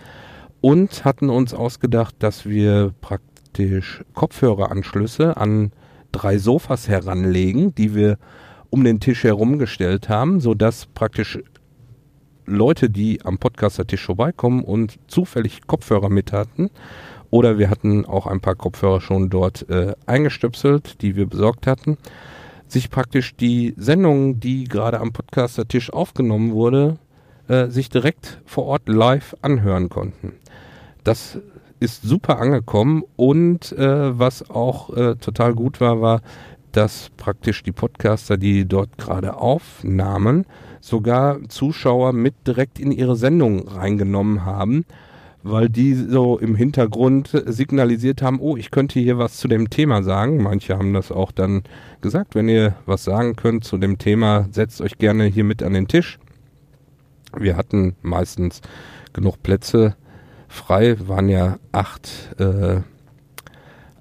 und 0.62 1.04
hatten 1.04 1.28
uns 1.28 1.52
ausgedacht, 1.52 2.14
dass 2.20 2.46
wir 2.46 2.94
praktisch 3.02 4.02
Kopfhöreranschlüsse 4.14 5.36
an 5.36 5.72
drei 6.12 6.38
Sofas 6.38 6.88
heranlegen, 6.88 7.74
die 7.74 7.94
wir 7.94 8.16
um 8.70 8.84
den 8.84 9.00
Tisch 9.00 9.24
herumgestellt 9.24 10.08
haben, 10.08 10.40
sodass 10.40 10.86
praktisch 10.86 11.38
Leute, 12.46 12.88
die 12.88 13.24
am 13.24 13.38
Podcaster-Tisch 13.38 14.04
vorbeikommen 14.04 14.62
und 14.64 14.98
zufällig 15.08 15.66
Kopfhörer 15.66 16.08
mit 16.08 16.32
hatten, 16.32 16.70
oder 17.30 17.58
wir 17.58 17.68
hatten 17.68 18.04
auch 18.04 18.26
ein 18.26 18.40
paar 18.40 18.56
Kopfhörer 18.56 19.00
schon 19.00 19.30
dort 19.30 19.68
äh, 19.68 19.94
eingestöpselt, 20.06 21.02
die 21.02 21.16
wir 21.16 21.26
besorgt 21.26 21.66
hatten, 21.66 21.96
sich 22.68 22.88
praktisch 22.88 23.36
die 23.36 23.74
Sendung, 23.76 24.38
die 24.38 24.64
gerade 24.64 25.00
am 25.00 25.12
Podcaster-Tisch 25.12 25.92
aufgenommen 25.92 26.52
wurde, 26.52 26.98
äh, 27.48 27.68
sich 27.68 27.88
direkt 27.88 28.40
vor 28.44 28.64
Ort 28.66 28.88
live 28.88 29.36
anhören 29.42 29.88
konnten. 29.88 30.32
Das 31.04 31.38
ist 31.80 32.02
super 32.02 32.38
angekommen 32.38 33.02
und 33.16 33.72
äh, 33.72 34.18
was 34.18 34.48
auch 34.48 34.96
äh, 34.96 35.16
total 35.16 35.54
gut 35.54 35.80
war, 35.80 36.00
war, 36.00 36.22
dass 36.70 37.10
praktisch 37.16 37.62
die 37.62 37.72
Podcaster, 37.72 38.36
die 38.36 38.66
dort 38.66 38.96
gerade 38.98 39.36
aufnahmen, 39.36 40.46
sogar 40.80 41.40
Zuschauer 41.48 42.12
mit 42.12 42.34
direkt 42.46 42.78
in 42.78 42.92
ihre 42.92 43.16
Sendung 43.16 43.68
reingenommen 43.68 44.44
haben, 44.44 44.84
weil 45.42 45.68
die 45.68 45.94
so 45.94 46.38
im 46.38 46.54
Hintergrund 46.54 47.30
signalisiert 47.46 48.22
haben, 48.22 48.40
oh, 48.40 48.56
ich 48.56 48.70
könnte 48.70 49.00
hier 49.00 49.18
was 49.18 49.36
zu 49.36 49.48
dem 49.48 49.70
Thema 49.70 50.02
sagen. 50.02 50.42
Manche 50.42 50.78
haben 50.78 50.94
das 50.94 51.10
auch 51.10 51.32
dann 51.32 51.62
gesagt, 52.00 52.34
wenn 52.34 52.48
ihr 52.48 52.74
was 52.86 53.04
sagen 53.04 53.36
könnt 53.36 53.64
zu 53.64 53.76
dem 53.76 53.98
Thema, 53.98 54.46
setzt 54.50 54.80
euch 54.80 54.98
gerne 54.98 55.24
hier 55.24 55.44
mit 55.44 55.62
an 55.62 55.72
den 55.72 55.88
Tisch. 55.88 56.18
Wir 57.36 57.56
hatten 57.56 57.96
meistens 58.02 58.60
genug 59.12 59.42
Plätze 59.42 59.96
frei, 60.48 60.96
waren 61.06 61.28
ja 61.28 61.58
acht, 61.72 62.34
äh, 62.38 62.80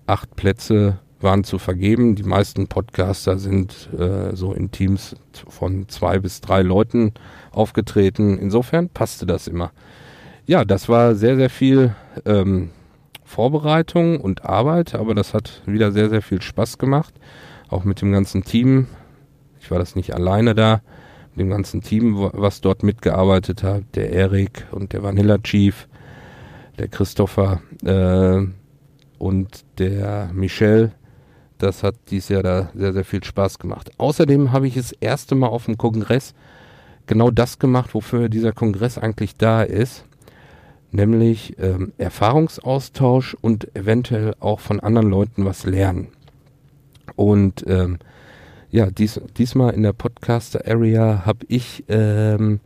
acht 0.06 0.36
Plätze 0.36 1.00
waren 1.22 1.44
zu 1.44 1.60
vergeben. 1.60 2.16
Die 2.16 2.24
meisten 2.24 2.68
Podcaster 2.68 3.38
sind 3.38 3.90
äh, 3.98 4.36
so 4.36 4.54
in 4.54 4.72
Teams 4.72 5.16
von 5.48 5.88
zwei 5.88 6.20
bis 6.20 6.42
drei 6.42 6.62
Leuten 6.62 7.14
aufgetreten. 7.52 8.38
Insofern 8.38 8.90
passte 8.90 9.26
das 9.26 9.48
immer. 9.48 9.72
Ja, 10.46 10.66
das 10.66 10.90
war 10.90 11.16
sehr, 11.16 11.36
sehr 11.36 11.50
viel 11.50 11.96
ähm, 12.26 12.72
Vorbereitung 13.24 14.20
und 14.20 14.46
Arbeit, 14.46 14.96
aber 14.96 15.16
das 15.16 15.34
hat 15.34 15.62
wieder 15.66 15.92
sehr, 15.92 16.10
sehr 16.10 16.22
viel 16.22 16.42
Spaß 16.42 16.78
gemacht. 16.78 17.14
Auch 17.70 17.86
mit 17.86 18.02
dem 18.02 18.12
ganzen 18.12 18.44
Team. 18.44 18.88
Ich 19.62 19.72
war 19.72 19.80
das 19.80 19.96
nicht 19.96 20.14
alleine 20.14 20.56
da. 20.56 20.82
Dem 21.36 21.50
ganzen 21.50 21.82
Team, 21.82 22.30
was 22.34 22.62
dort 22.62 22.84
mitgearbeitet 22.84 23.64
hat. 23.64 23.84
Der 23.96 24.12
Erik 24.12 24.68
und 24.72 24.94
der 24.94 25.04
Vanilla 25.04 25.38
Chief 25.38 25.88
der 26.78 26.88
Christopher 26.88 27.62
äh, 27.84 28.46
und 29.18 29.66
der 29.78 30.32
Michel. 30.34 30.92
Das 31.58 31.84
hat 31.84 31.96
dies 32.10 32.30
Jahr 32.30 32.42
da 32.42 32.72
sehr, 32.74 32.92
sehr 32.92 33.06
viel 33.06 33.24
Spaß 33.24 33.60
gemacht. 33.60 33.92
Außerdem 34.00 34.52
habe 34.52 34.68
ich 34.68 34.74
das 34.74 34.94
erste 34.94 35.36
Mal 35.36 35.48
auf 35.48 35.66
dem 35.66 35.78
Kongress 35.78 36.34
genau 37.06 37.30
das 37.30 37.60
gemacht, 37.60 37.94
wofür 37.94 38.30
dieser 38.30 38.52
Kongress 38.52 38.98
eigentlich 38.98 39.38
da 39.38 39.62
ist, 39.62 40.06
nämlich 40.92 41.56
ähm, 41.60 41.94
Erfahrungsaustausch 42.00 43.36
und 43.40 43.76
eventuell 43.76 44.34
auch 44.40 44.60
von 44.60 44.80
anderen 44.80 45.10
Leuten 45.10 45.46
was 45.46 45.66
lernen. 45.66 46.08
Und 47.16 47.64
ähm, 47.68 48.00
ja, 48.72 48.90
dies, 48.90 49.20
diesmal 49.38 49.74
in 49.74 49.84
der 49.84 49.92
Podcaster-Area 49.92 51.26
habe 51.26 51.46
ich 51.50 51.84
ähm, 51.90 52.62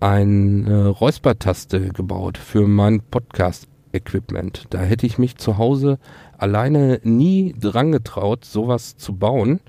eine 0.00 0.88
Räuspertaste 0.88 1.90
gebaut 1.90 2.36
für 2.36 2.66
mein 2.66 3.00
Podcast-Equipment. 3.02 4.66
Da 4.70 4.80
hätte 4.80 5.06
ich 5.06 5.16
mich 5.16 5.36
zu 5.36 5.56
Hause 5.56 5.98
alleine 6.36 7.00
nie 7.04 7.54
dran 7.58 7.92
getraut, 7.92 8.44
sowas 8.44 8.96
zu 8.96 9.14
bauen. 9.14 9.60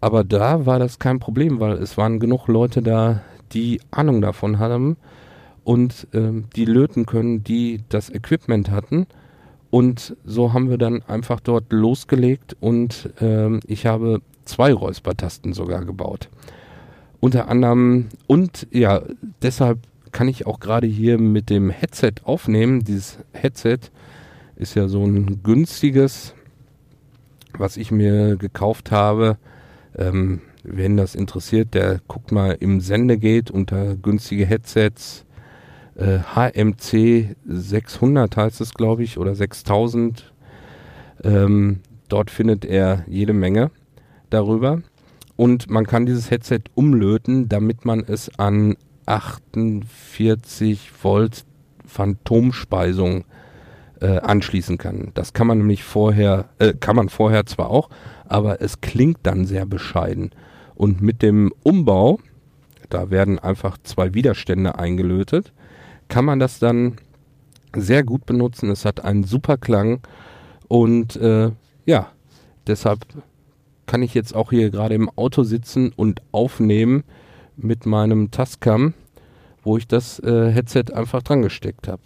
Aber 0.00 0.22
da 0.22 0.64
war 0.64 0.78
das 0.78 1.00
kein 1.00 1.18
Problem, 1.18 1.58
weil 1.58 1.72
es 1.78 1.96
waren 1.96 2.20
genug 2.20 2.46
Leute 2.46 2.82
da, 2.82 3.22
die 3.52 3.80
Ahnung 3.90 4.20
davon 4.20 4.60
haben 4.60 4.96
und 5.64 6.06
ähm, 6.14 6.44
die 6.54 6.66
löten 6.66 7.04
können, 7.04 7.42
die 7.42 7.82
das 7.88 8.10
Equipment 8.10 8.70
hatten. 8.70 9.08
Und 9.70 10.16
so 10.24 10.52
haben 10.52 10.70
wir 10.70 10.78
dann 10.78 11.02
einfach 11.02 11.40
dort 11.40 11.72
losgelegt 11.72 12.56
und 12.60 13.10
ähm, 13.20 13.60
ich 13.66 13.86
habe 13.86 14.20
zwei 14.46 14.72
Räuspertasten 14.72 15.52
sogar 15.52 15.84
gebaut. 15.84 16.28
Unter 17.20 17.48
anderem 17.48 18.08
und 18.26 18.66
ja, 18.70 19.02
deshalb 19.42 19.80
kann 20.12 20.28
ich 20.28 20.46
auch 20.46 20.60
gerade 20.60 20.86
hier 20.86 21.18
mit 21.18 21.50
dem 21.50 21.70
Headset 21.70 22.14
aufnehmen. 22.24 22.84
Dieses 22.84 23.18
Headset 23.32 23.78
ist 24.56 24.74
ja 24.74 24.88
so 24.88 25.04
ein 25.04 25.42
günstiges, 25.42 26.34
was 27.58 27.76
ich 27.76 27.90
mir 27.90 28.36
gekauft 28.36 28.90
habe. 28.90 29.36
Ähm, 29.96 30.40
wen 30.62 30.96
das 30.96 31.14
interessiert, 31.14 31.74
der 31.74 32.00
guckt 32.08 32.32
mal 32.32 32.56
im 32.60 32.80
Sendegate 32.80 33.52
unter 33.52 33.96
günstige 33.96 34.46
Headsets. 34.46 35.24
Äh, 35.96 36.18
HMC 36.34 37.36
600 37.46 38.36
heißt 38.36 38.60
es, 38.60 38.74
glaube 38.74 39.02
ich, 39.02 39.18
oder 39.18 39.34
6000. 39.34 40.32
Ähm, 41.24 41.80
dort 42.08 42.30
findet 42.30 42.64
er 42.64 43.04
jede 43.06 43.32
Menge 43.32 43.70
darüber. 44.30 44.82
Und 45.36 45.68
man 45.70 45.86
kann 45.86 46.06
dieses 46.06 46.30
Headset 46.30 46.60
umlöten, 46.74 47.48
damit 47.48 47.84
man 47.84 48.00
es 48.00 48.38
an 48.38 48.76
48 49.04 50.90
Volt 51.02 51.44
Phantomspeisung 51.84 53.24
äh, 54.00 54.18
anschließen 54.18 54.78
kann. 54.78 55.12
Das 55.14 55.32
kann 55.32 55.46
man 55.46 55.58
nämlich 55.58 55.84
vorher, 55.84 56.46
äh, 56.58 56.74
kann 56.74 56.96
man 56.96 57.08
vorher 57.08 57.46
zwar 57.46 57.70
auch, 57.70 57.88
aber 58.26 58.60
es 58.60 58.80
klingt 58.80 59.18
dann 59.22 59.46
sehr 59.46 59.66
bescheiden. 59.66 60.30
Und 60.74 61.00
mit 61.00 61.22
dem 61.22 61.52
Umbau, 61.62 62.18
da 62.90 63.10
werden 63.10 63.38
einfach 63.38 63.78
zwei 63.82 64.14
Widerstände 64.14 64.78
eingelötet, 64.78 65.52
kann 66.08 66.24
man 66.24 66.38
das 66.38 66.58
dann 66.58 66.96
sehr 67.74 68.04
gut 68.04 68.26
benutzen. 68.26 68.70
Es 68.70 68.84
hat 68.84 69.04
einen 69.04 69.24
super 69.24 69.56
Klang 69.56 70.00
und 70.68 71.16
äh, 71.16 71.50
ja, 71.84 72.10
deshalb 72.66 73.00
kann 73.86 74.02
ich 74.02 74.14
jetzt 74.14 74.34
auch 74.34 74.50
hier 74.50 74.70
gerade 74.70 74.94
im 74.94 75.10
Auto 75.16 75.42
sitzen 75.42 75.92
und 75.94 76.20
aufnehmen 76.32 77.04
mit 77.56 77.86
meinem 77.86 78.30
Tascam, 78.30 78.94
wo 79.62 79.76
ich 79.76 79.86
das 79.86 80.18
äh, 80.20 80.50
Headset 80.50 80.92
einfach 80.94 81.22
dran 81.22 81.42
gesteckt 81.42 81.88
habe. 81.88 82.02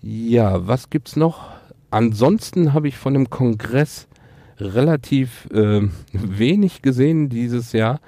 Ja, 0.00 0.66
was 0.66 0.90
gibt's 0.90 1.16
noch? 1.16 1.50
Ansonsten 1.90 2.74
habe 2.74 2.88
ich 2.88 2.96
von 2.96 3.14
dem 3.14 3.30
Kongress 3.30 4.08
relativ 4.58 5.48
äh, 5.52 5.82
wenig 6.12 6.82
gesehen 6.82 7.28
dieses 7.28 7.72
Jahr, 7.72 8.00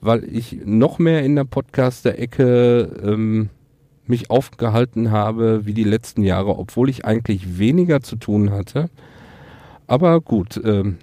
weil 0.00 0.24
ich 0.24 0.58
noch 0.64 0.98
mehr 0.98 1.22
in 1.24 1.36
der 1.36 1.44
Podcaster-Ecke 1.44 3.00
ähm, 3.02 3.50
mich 4.06 4.30
aufgehalten 4.30 5.10
habe 5.10 5.66
wie 5.66 5.74
die 5.74 5.84
letzten 5.84 6.22
Jahre, 6.22 6.58
obwohl 6.58 6.88
ich 6.88 7.04
eigentlich 7.04 7.58
weniger 7.58 8.00
zu 8.00 8.16
tun 8.16 8.50
hatte. 8.50 8.90
Aber 9.86 10.20
gut, 10.20 10.60
ähm, 10.64 10.98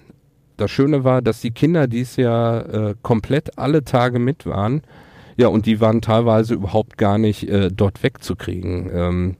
das 0.57 0.71
Schöne 0.71 1.03
war, 1.03 1.21
dass 1.21 1.41
die 1.41 1.51
Kinder 1.51 1.87
dies 1.87 2.15
Jahr 2.15 2.73
äh, 2.73 2.95
komplett 3.01 3.57
alle 3.57 3.83
Tage 3.83 4.19
mit 4.19 4.45
waren. 4.45 4.81
Ja, 5.37 5.47
und 5.47 5.67
die 5.67 5.79
waren 5.79 6.01
teilweise 6.01 6.55
überhaupt 6.55 6.97
gar 6.97 7.19
nicht 7.19 7.47
äh, 7.47 7.69
dort 7.71 8.01
wegzukriegen. 8.01 8.89
Ähm, 8.91 9.35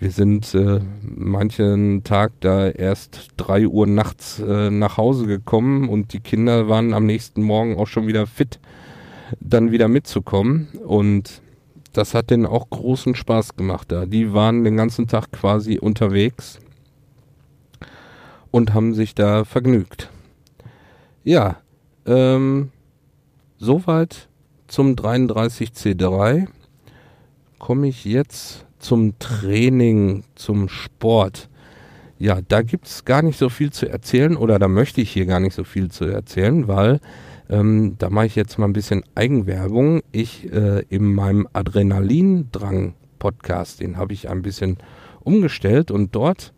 wir 0.00 0.10
sind 0.10 0.52
äh, 0.56 0.80
manchen 1.00 2.02
Tag 2.02 2.32
da 2.40 2.68
erst 2.68 3.28
drei 3.36 3.68
Uhr 3.68 3.86
nachts 3.86 4.40
äh, 4.40 4.68
nach 4.68 4.96
Hause 4.96 5.26
gekommen 5.26 5.88
und 5.88 6.12
die 6.12 6.18
Kinder 6.18 6.68
waren 6.68 6.92
am 6.92 7.06
nächsten 7.06 7.40
Morgen 7.40 7.76
auch 7.78 7.86
schon 7.86 8.08
wieder 8.08 8.26
fit, 8.26 8.58
dann 9.38 9.70
wieder 9.70 9.86
mitzukommen. 9.86 10.66
Und 10.84 11.40
das 11.92 12.14
hat 12.14 12.30
denen 12.30 12.46
auch 12.46 12.68
großen 12.68 13.14
Spaß 13.14 13.54
gemacht 13.54 13.92
da. 13.92 14.06
Die 14.06 14.32
waren 14.32 14.64
den 14.64 14.76
ganzen 14.76 15.06
Tag 15.06 15.30
quasi 15.30 15.78
unterwegs 15.78 16.58
und 18.50 18.74
haben 18.74 18.94
sich 18.94 19.14
da 19.14 19.44
vergnügt. 19.44 20.10
Ja, 21.24 21.58
ähm, 22.04 22.70
soweit 23.58 24.28
zum 24.66 24.94
33C3. 24.94 26.48
Komme 27.60 27.86
ich 27.86 28.04
jetzt 28.04 28.66
zum 28.80 29.16
Training, 29.20 30.24
zum 30.34 30.68
Sport. 30.68 31.48
Ja, 32.18 32.40
da 32.46 32.62
gibt 32.62 32.86
es 32.86 33.04
gar 33.04 33.22
nicht 33.22 33.38
so 33.38 33.48
viel 33.48 33.70
zu 33.70 33.88
erzählen 33.88 34.36
oder 34.36 34.58
da 34.58 34.66
möchte 34.66 35.00
ich 35.00 35.12
hier 35.12 35.26
gar 35.26 35.38
nicht 35.38 35.54
so 35.54 35.62
viel 35.62 35.92
zu 35.92 36.06
erzählen, 36.06 36.66
weil 36.66 36.98
ähm, 37.48 37.94
da 37.98 38.10
mache 38.10 38.26
ich 38.26 38.34
jetzt 38.34 38.58
mal 38.58 38.66
ein 38.66 38.72
bisschen 38.72 39.04
Eigenwerbung. 39.14 40.02
Ich 40.10 40.52
äh, 40.52 40.80
in 40.88 41.14
meinem 41.14 41.46
Adrenalindrang-Podcast, 41.52 43.80
den 43.80 43.96
habe 43.96 44.12
ich 44.12 44.28
ein 44.28 44.42
bisschen 44.42 44.78
umgestellt 45.20 45.92
und 45.92 46.16
dort 46.16 46.52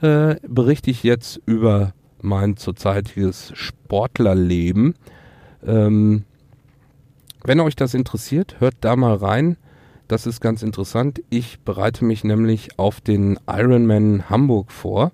äh, 0.00 0.36
berichte 0.46 0.92
ich 0.92 1.02
jetzt 1.02 1.40
über 1.46 1.92
mein 2.26 2.56
zurzeitiges 2.56 3.52
Sportlerleben. 3.54 4.94
Ähm, 5.66 6.24
wenn 7.44 7.60
euch 7.60 7.76
das 7.76 7.94
interessiert, 7.94 8.56
hört 8.58 8.74
da 8.80 8.96
mal 8.96 9.14
rein. 9.14 9.56
Das 10.08 10.26
ist 10.26 10.40
ganz 10.40 10.62
interessant. 10.62 11.22
Ich 11.30 11.60
bereite 11.60 12.04
mich 12.04 12.24
nämlich 12.24 12.78
auf 12.78 13.00
den 13.00 13.38
Ironman 13.48 14.28
Hamburg 14.28 14.70
vor, 14.70 15.12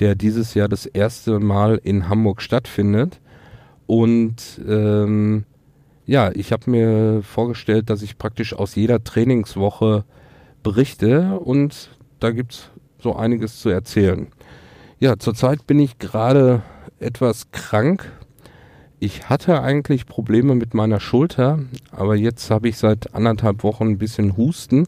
der 0.00 0.14
dieses 0.14 0.54
Jahr 0.54 0.68
das 0.68 0.86
erste 0.86 1.38
Mal 1.38 1.80
in 1.82 2.08
Hamburg 2.08 2.40
stattfindet. 2.40 3.20
Und 3.86 4.60
ähm, 4.66 5.44
ja, 6.06 6.30
ich 6.32 6.52
habe 6.52 6.70
mir 6.70 7.22
vorgestellt, 7.22 7.90
dass 7.90 8.02
ich 8.02 8.18
praktisch 8.18 8.54
aus 8.54 8.74
jeder 8.74 9.04
Trainingswoche 9.04 10.04
berichte 10.62 11.38
und 11.38 11.90
da 12.20 12.30
gibt 12.30 12.52
es 12.52 12.70
so 12.98 13.14
einiges 13.16 13.60
zu 13.60 13.68
erzählen. 13.68 14.28
Ja, 15.02 15.18
zurzeit 15.18 15.66
bin 15.66 15.80
ich 15.80 15.98
gerade 15.98 16.62
etwas 17.00 17.50
krank, 17.50 18.08
ich 19.00 19.28
hatte 19.28 19.60
eigentlich 19.60 20.06
Probleme 20.06 20.54
mit 20.54 20.74
meiner 20.74 21.00
Schulter, 21.00 21.58
aber 21.90 22.14
jetzt 22.14 22.52
habe 22.52 22.68
ich 22.68 22.78
seit 22.78 23.12
anderthalb 23.12 23.64
Wochen 23.64 23.88
ein 23.88 23.98
bisschen 23.98 24.36
Husten. 24.36 24.86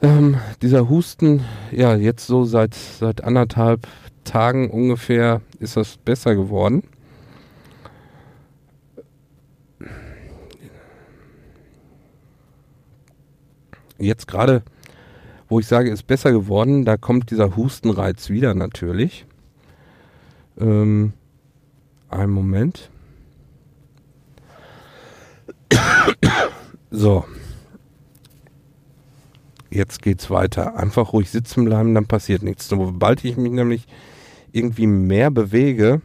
Ähm, 0.00 0.36
dieser 0.62 0.88
Husten, 0.88 1.44
ja, 1.72 1.96
jetzt 1.96 2.28
so 2.28 2.44
seit, 2.44 2.74
seit 2.74 3.24
anderthalb 3.24 3.88
Tagen 4.22 4.70
ungefähr 4.70 5.40
ist 5.58 5.76
das 5.76 5.96
besser 5.96 6.36
geworden. 6.36 6.84
Jetzt 13.98 14.28
gerade, 14.28 14.62
wo 15.48 15.60
ich 15.60 15.66
sage, 15.66 15.90
ist 15.90 16.06
besser 16.06 16.32
geworden, 16.32 16.84
da 16.84 16.96
kommt 16.96 17.30
dieser 17.30 17.56
Hustenreiz 17.56 18.30
wieder 18.30 18.54
natürlich. 18.54 19.26
Ähm, 20.58 21.12
einen 22.08 22.32
Moment. 22.32 22.90
So. 26.92 27.24
Jetzt 29.70 30.00
geht's 30.00 30.30
weiter. 30.30 30.76
Einfach 30.76 31.12
ruhig 31.12 31.28
sitzen 31.28 31.64
bleiben, 31.64 31.94
dann 31.94 32.06
passiert 32.06 32.42
nichts. 32.42 32.68
Sobald 32.68 33.24
ich 33.24 33.36
mich 33.36 33.52
nämlich 33.52 33.86
irgendwie 34.52 34.86
mehr 34.86 35.30
bewege, 35.30 36.00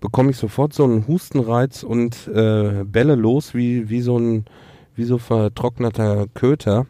bekomme 0.00 0.30
ich 0.30 0.36
sofort 0.36 0.72
so 0.72 0.84
einen 0.84 1.06
Hustenreiz 1.06 1.82
und 1.82 2.28
äh, 2.28 2.84
bälle 2.84 3.16
los 3.16 3.52
wie, 3.52 3.90
wie 3.90 4.00
so 4.00 4.18
ein 4.18 4.46
wie 4.94 5.04
so 5.04 5.18
vertrockneter 5.18 6.26
Köter. 6.32 6.86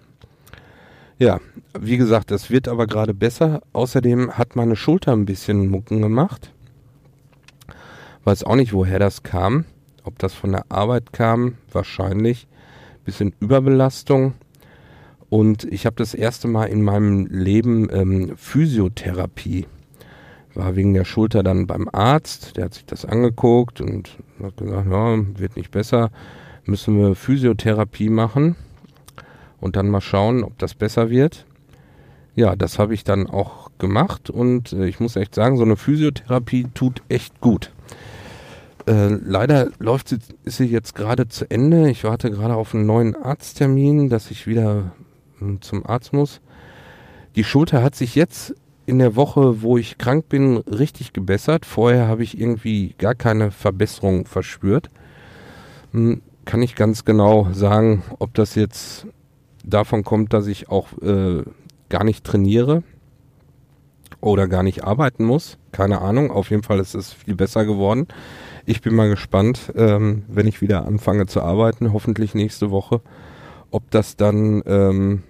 Ja, 1.19 1.41
wie 1.81 1.97
gesagt, 1.97 2.31
das 2.31 2.51
wird 2.51 2.69
aber 2.69 2.87
gerade 2.87 3.15
besser. 3.15 3.63
Außerdem 3.73 4.33
hat 4.33 4.57
meine 4.57 4.77
Schulter 4.77 5.13
ein 5.13 5.27
bisschen 5.27 5.69
Mucken 5.69 6.03
gemacht. 6.03 6.53
Weiß 8.25 8.45
auch 8.45 8.57
nicht, 8.57 8.73
woher 8.73 8.99
das 8.99 9.23
kam. 9.23 9.65
Ob 10.05 10.19
das 10.19 10.35
von 10.35 10.53
der 10.53 10.65
Arbeit 10.69 11.13
kam, 11.13 11.55
wahrscheinlich. 11.73 12.47
Bisschen 13.05 13.35
Überbelastung. 13.41 14.35
Und 15.29 15.65
ich 15.65 15.87
habe 15.87 15.97
das 15.97 16.15
erste 16.15 16.49
Mal 16.49 16.67
in 16.67 16.83
meinem 16.83 17.27
Leben 17.27 17.89
ähm, 17.93 18.37
Physiotherapie. 18.37 19.67
war 20.55 20.77
wegen 20.77 20.95
der 20.95 21.05
Schulter 21.05 21.43
dann 21.43 21.67
beim 21.67 21.89
Arzt, 21.93 22.57
der 22.57 22.67
hat 22.67 22.75
sich 22.75 22.87
das 22.87 23.05
angeguckt 23.05 23.81
und 23.81 24.11
hat 24.43 24.57
gesagt, 24.57 24.89
ja, 24.91 25.39
wird 25.39 25.57
nicht 25.57 25.71
besser, 25.71 26.11
müssen 26.65 26.99
wir 26.99 27.15
Physiotherapie 27.15 28.09
machen 28.09 28.57
und 29.61 29.77
dann 29.77 29.89
mal 29.89 30.01
schauen, 30.01 30.45
ob 30.45 30.59
das 30.59 30.75
besser 30.75 31.11
wird. 31.11 31.45
Ja, 32.37 32.55
das 32.55 32.79
habe 32.79 32.93
ich 32.93 33.03
dann 33.03 33.27
auch 33.27 33.71
gemacht 33.79 34.29
und 34.29 34.75
äh, 34.75 34.87
ich 34.87 35.01
muss 35.01 35.17
echt 35.17 35.35
sagen, 35.35 35.57
so 35.57 35.65
eine 35.65 35.77
Physiotherapie 35.77 36.67
tut 36.75 37.03
echt 37.09 37.41
gut. 37.41 37.73
Äh, 38.87 39.09
leider 39.09 39.71
läuft 39.79 40.11
sie, 40.11 40.19
ist 40.45 40.59
sie 40.59 40.67
jetzt 40.67 40.95
gerade 40.95 41.29
zu 41.29 41.51
Ende. 41.51 41.91
Ich 41.91 42.05
warte 42.05 42.31
gerade 42.31 42.55
auf 42.55 42.75
einen 42.75 42.85
neuen 42.85 43.17
Arzttermin, 43.17 44.11
dass 44.11 44.31
ich 44.31 44.47
wieder 44.47 44.93
äh, 45.41 45.59
zum 45.61 45.87
Arzt 45.87 46.13
muss. 46.13 46.43
Die 47.37 47.45
Schulter 47.45 47.83
hat 47.83 47.95
sich 47.95 48.15
jetzt 48.15 48.55
in 48.85 48.99
der 48.99 49.17
Woche, 49.17 49.63
wo 49.63 49.79
ich 49.79 49.97
krank 49.97 50.29
bin, 50.29 50.59
richtig 50.59 51.15
gebessert. 51.15 51.65
Vorher 51.65 52.07
habe 52.07 52.23
ich 52.23 52.39
irgendwie 52.39 52.95
gar 52.99 53.15
keine 53.15 53.51
Verbesserung 53.51 54.27
verspürt. 54.27 54.91
Hm, 55.93 56.21
kann 56.45 56.61
ich 56.61 56.77
ganz 56.77 57.07
genau 57.07 57.49
sagen, 57.53 58.03
ob 58.19 58.35
das 58.35 58.57
jetzt 58.57 59.07
davon 59.65 60.05
kommt, 60.05 60.35
dass 60.35 60.47
ich 60.47 60.69
auch 60.69 60.89
äh, 61.03 61.43
gar 61.89 62.05
nicht 62.05 62.25
trainiere 62.25 62.83
oder 64.21 64.49
gar 64.49 64.63
nicht 64.63 64.85
arbeiten 64.85 65.25
muss. 65.25 65.59
Keine 65.73 66.01
Ahnung. 66.01 66.31
Auf 66.31 66.51
jeden 66.51 66.63
Fall 66.63 66.81
ist 66.81 66.95
es 66.95 67.13
viel 67.13 67.35
besser 67.35 67.65
geworden. 67.65 68.07
Ich 68.65 68.81
bin 68.81 68.95
mal 68.95 69.09
gespannt, 69.09 69.73
ähm, 69.77 70.25
wenn 70.29 70.47
ich 70.47 70.61
wieder 70.61 70.87
anfange 70.87 71.27
zu 71.27 71.43
arbeiten, 71.43 71.93
hoffentlich 71.93 72.35
nächste 72.35 72.71
Woche, 72.71 73.01
ob 73.71 73.91
das 73.91 74.17
dann, 74.17 74.63
ähm, 74.67 75.23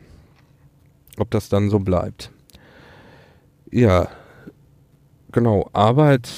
ob 1.18 1.30
das 1.30 1.48
dann 1.48 1.68
so 1.68 1.78
bleibt. 1.78 2.30
Ja, 3.70 4.08
genau, 5.32 5.68
Arbeit, 5.74 6.30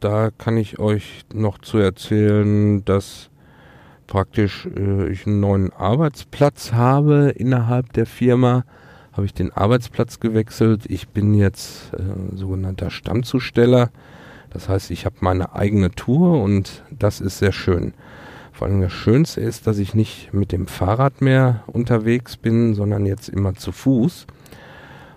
da 0.00 0.30
kann 0.30 0.56
ich 0.56 0.78
euch 0.78 1.24
noch 1.34 1.58
zu 1.58 1.78
erzählen, 1.78 2.84
dass 2.84 3.28
praktisch 4.06 4.66
äh, 4.76 5.08
ich 5.08 5.26
einen 5.26 5.40
neuen 5.40 5.72
Arbeitsplatz 5.72 6.72
habe 6.72 7.30
innerhalb 7.36 7.92
der 7.92 8.06
Firma. 8.06 8.64
Habe 9.16 9.24
ich 9.24 9.32
den 9.32 9.50
Arbeitsplatz 9.50 10.20
gewechselt. 10.20 10.82
Ich 10.88 11.08
bin 11.08 11.32
jetzt 11.32 11.90
äh, 11.94 12.36
sogenannter 12.36 12.90
Stammzusteller. 12.90 13.88
Das 14.50 14.68
heißt, 14.68 14.90
ich 14.90 15.06
habe 15.06 15.16
meine 15.20 15.54
eigene 15.54 15.90
Tour 15.90 16.42
und 16.42 16.82
das 16.90 17.22
ist 17.22 17.38
sehr 17.38 17.52
schön. 17.52 17.94
Vor 18.52 18.68
allem 18.68 18.82
das 18.82 18.92
Schönste 18.92 19.40
ist, 19.40 19.66
dass 19.66 19.78
ich 19.78 19.94
nicht 19.94 20.34
mit 20.34 20.52
dem 20.52 20.66
Fahrrad 20.66 21.22
mehr 21.22 21.62
unterwegs 21.66 22.36
bin, 22.36 22.74
sondern 22.74 23.06
jetzt 23.06 23.30
immer 23.30 23.54
zu 23.54 23.72
Fuß. 23.72 24.26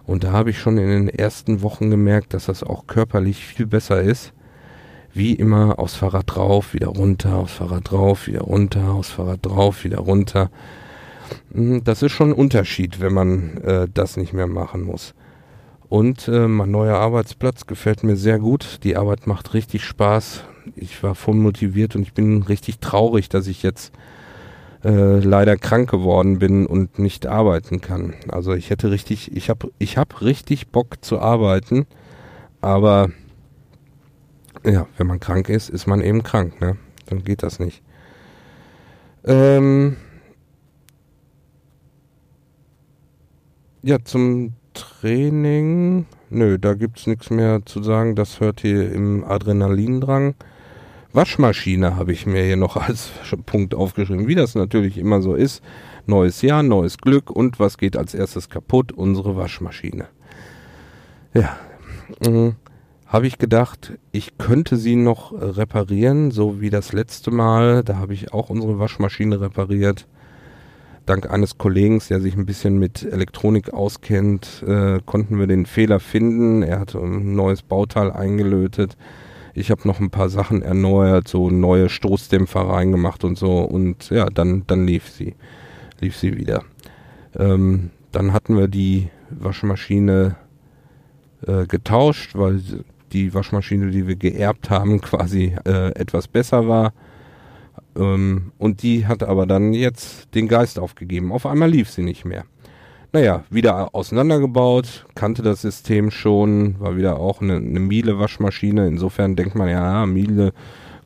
Und 0.06 0.24
da 0.24 0.32
habe 0.32 0.52
ich 0.52 0.60
schon 0.60 0.78
in 0.78 0.88
den 0.88 1.10
ersten 1.10 1.62
Wochen 1.62 1.90
gemerkt, 1.90 2.34
dass 2.34 2.46
das 2.46 2.64
auch 2.64 2.88
körperlich 2.88 3.46
viel 3.46 3.66
besser 3.66 4.02
ist. 4.02 4.32
Wie 5.14 5.34
immer 5.34 5.78
aufs 5.78 5.96
Fahrrad 5.96 6.36
drauf, 6.36 6.74
wieder 6.74 6.88
runter, 6.88 7.36
aufs 7.36 7.54
Fahrrad 7.54 7.92
drauf, 7.92 8.28
wieder 8.28 8.42
runter, 8.42 8.92
aufs 8.92 9.10
Fahrrad 9.10 9.46
drauf, 9.46 9.84
wieder 9.84 10.00
runter. 10.00 10.44
Hm, 10.44 10.89
das 11.52 12.02
ist 12.02 12.12
schon 12.12 12.30
ein 12.30 12.34
Unterschied, 12.34 13.00
wenn 13.00 13.14
man 13.14 13.58
äh, 13.58 13.88
das 13.94 14.18
nicht 14.18 14.34
mehr 14.34 14.48
machen 14.48 14.84
muss. 14.84 15.14
Und 15.90 16.28
äh, 16.28 16.48
mein 16.48 16.70
neuer 16.70 16.98
Arbeitsplatz 16.98 17.66
gefällt 17.66 18.04
mir 18.04 18.16
sehr 18.16 18.38
gut. 18.38 18.80
Die 18.84 18.96
Arbeit 18.96 19.26
macht 19.26 19.54
richtig 19.54 19.84
Spaß. 19.84 20.44
Ich 20.76 21.02
war 21.02 21.16
voll 21.16 21.36
motiviert 21.36 21.96
und 21.96 22.04
ich 22.04 22.14
bin 22.14 22.44
richtig 22.44 22.80
traurig, 22.80 23.28
dass 23.28 23.48
ich 23.48 23.64
jetzt 23.64 23.92
äh, 24.84 25.20
leider 25.20 25.58
krank 25.58 25.90
geworden 25.90 26.40
bin 26.40 26.68
und 26.68 27.00
nicht 27.00 27.26
arbeiten 27.26 27.82
kann. 27.82 28.14
Also 28.28 28.54
ich 28.54 28.70
hätte 28.70 28.92
richtig, 28.92 29.36
ich 29.36 29.50
habe 29.50 29.72
ich 29.80 29.98
hab 29.98 30.22
richtig 30.22 30.70
Bock 30.70 31.04
zu 31.04 31.20
arbeiten, 31.20 31.88
aber 32.62 33.10
ja, 34.64 34.88
wenn 34.98 35.08
man 35.08 35.20
krank 35.20 35.50
ist, 35.50 35.70
ist 35.70 35.88
man 35.88 36.02
eben 36.02 36.24
krank, 36.24 36.62
ne? 36.62 36.78
Dann 37.08 37.24
geht 37.24 37.44
das 37.44 37.60
nicht. 37.60 37.82
Ähm 39.26 39.98
ja, 43.82 43.98
zum 44.04 44.54
Training. 44.74 46.06
Nö, 46.30 46.58
da 46.60 46.74
gibt's 46.74 47.08
nichts 47.08 47.30
mehr 47.30 47.66
zu 47.66 47.82
sagen. 47.82 48.16
Das 48.16 48.40
hört 48.40 48.64
ihr 48.64 48.92
im 48.92 49.24
Adrenalindrang. 49.24 50.36
Waschmaschine 51.12 51.96
habe 51.96 52.12
ich 52.12 52.28
mir 52.28 52.44
hier 52.44 52.58
noch 52.58 52.78
als 52.78 53.10
Punkt 53.46 53.74
aufgeschrieben, 53.74 54.28
wie 54.28 54.36
das 54.36 54.56
natürlich 54.56 54.98
immer 54.98 55.22
so 55.22 55.34
ist. 55.34 55.64
Neues 56.06 56.42
Jahr, 56.42 56.62
neues 56.64 56.98
Glück 56.98 57.32
und 57.32 57.60
was 57.60 57.78
geht 57.78 57.98
als 57.98 58.14
erstes 58.14 58.50
kaputt? 58.50 58.92
Unsere 58.92 59.36
Waschmaschine. 59.36 60.08
Ja, 61.34 61.58
mhm. 62.26 62.56
habe 63.06 63.28
ich 63.28 63.38
gedacht, 63.38 63.94
ich 64.12 64.38
könnte 64.38 64.78
sie 64.78 64.96
noch 64.96 65.32
äh, 65.32 65.44
reparieren, 65.46 66.32
so 66.32 66.62
wie 66.62 66.70
das 66.70 66.94
letzte 66.94 67.32
Mal. 67.32 67.84
Da 67.84 67.98
habe 67.98 68.14
ich 68.14 68.34
auch 68.34 68.50
unsere 68.50 68.80
Waschmaschine 68.80 69.42
repariert. 69.42 70.08
Dank 71.10 71.30
eines 71.30 71.58
Kollegen, 71.58 72.02
der 72.10 72.22
sich 72.22 72.36
ein 72.36 72.46
bisschen 72.46 72.80
mit 72.80 73.04
Elektronik 73.04 73.74
auskennt, 73.74 74.64
äh, 74.68 75.00
konnten 75.06 75.40
wir 75.40 75.48
den 75.48 75.66
Fehler 75.66 76.00
finden. 76.00 76.64
Er 76.64 76.80
hat 76.80 76.96
ein 76.96 77.36
neues 77.36 77.62
Bauteil 77.62 78.12
eingelötet 78.12 78.96
ich 79.60 79.72
habe 79.72 79.88
noch 79.88 80.00
ein 80.00 80.10
paar 80.10 80.30
Sachen 80.30 80.62
erneuert, 80.62 81.28
so 81.28 81.50
neue 81.50 81.90
Stoßdämpfer 81.90 82.62
reingemacht 82.62 83.24
und 83.24 83.38
so. 83.38 83.60
Und 83.60 84.10
ja, 84.10 84.28
dann, 84.28 84.64
dann 84.68 84.86
lief 84.86 85.10
sie. 85.10 85.36
Lief 86.00 86.16
sie 86.16 86.38
wieder. 86.38 86.64
Ähm, 87.38 87.90
dann 88.12 88.34
hatten 88.34 88.58
wir 88.58 88.68
die 88.68 89.10
Waschmaschine 89.30 90.38
äh, 91.46 91.66
getauscht, 91.66 92.36
weil 92.36 92.62
die 93.12 93.34
Waschmaschine, 93.34 93.92
die 93.92 94.08
wir 94.08 94.16
geerbt 94.16 94.70
haben, 94.70 95.02
quasi 95.02 95.56
äh, 95.66 95.90
etwas 95.90 96.28
besser 96.28 96.68
war. 96.68 96.94
Ähm, 97.98 98.52
und 98.58 98.84
die 98.84 99.08
hat 99.08 99.24
aber 99.24 99.46
dann 99.46 99.74
jetzt 99.74 100.34
den 100.36 100.48
Geist 100.48 100.80
aufgegeben. 100.80 101.32
Auf 101.32 101.46
einmal 101.46 101.70
lief 101.70 101.90
sie 101.90 102.04
nicht 102.04 102.26
mehr 102.26 102.46
naja, 103.12 103.44
wieder 103.50 103.96
auseinandergebaut, 103.96 105.06
kannte 105.16 105.42
das 105.42 105.62
System 105.62 106.12
schon, 106.12 106.80
war 106.80 106.96
wieder 106.96 107.20
auch 107.20 107.42
eine, 107.42 107.56
eine 107.56 107.80
Miele-Waschmaschine. 107.80 108.88
Insofern 108.88 109.36
denkt 109.36 109.56
man, 109.56 109.70
ja, 109.70 110.06
Miele, 110.06 110.54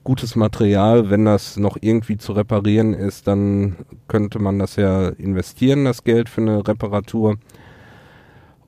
gutes 0.03 0.35
Material. 0.35 1.09
Wenn 1.09 1.25
das 1.25 1.55
noch 1.55 1.77
irgendwie 1.79 2.17
zu 2.17 2.33
reparieren 2.33 2.93
ist, 2.93 3.27
dann 3.27 3.77
könnte 4.07 4.39
man 4.39 4.59
das 4.59 4.75
ja 4.75 5.09
investieren, 5.09 5.85
das 5.85 6.03
Geld 6.03 6.27
für 6.27 6.41
eine 6.41 6.67
Reparatur. 6.67 7.37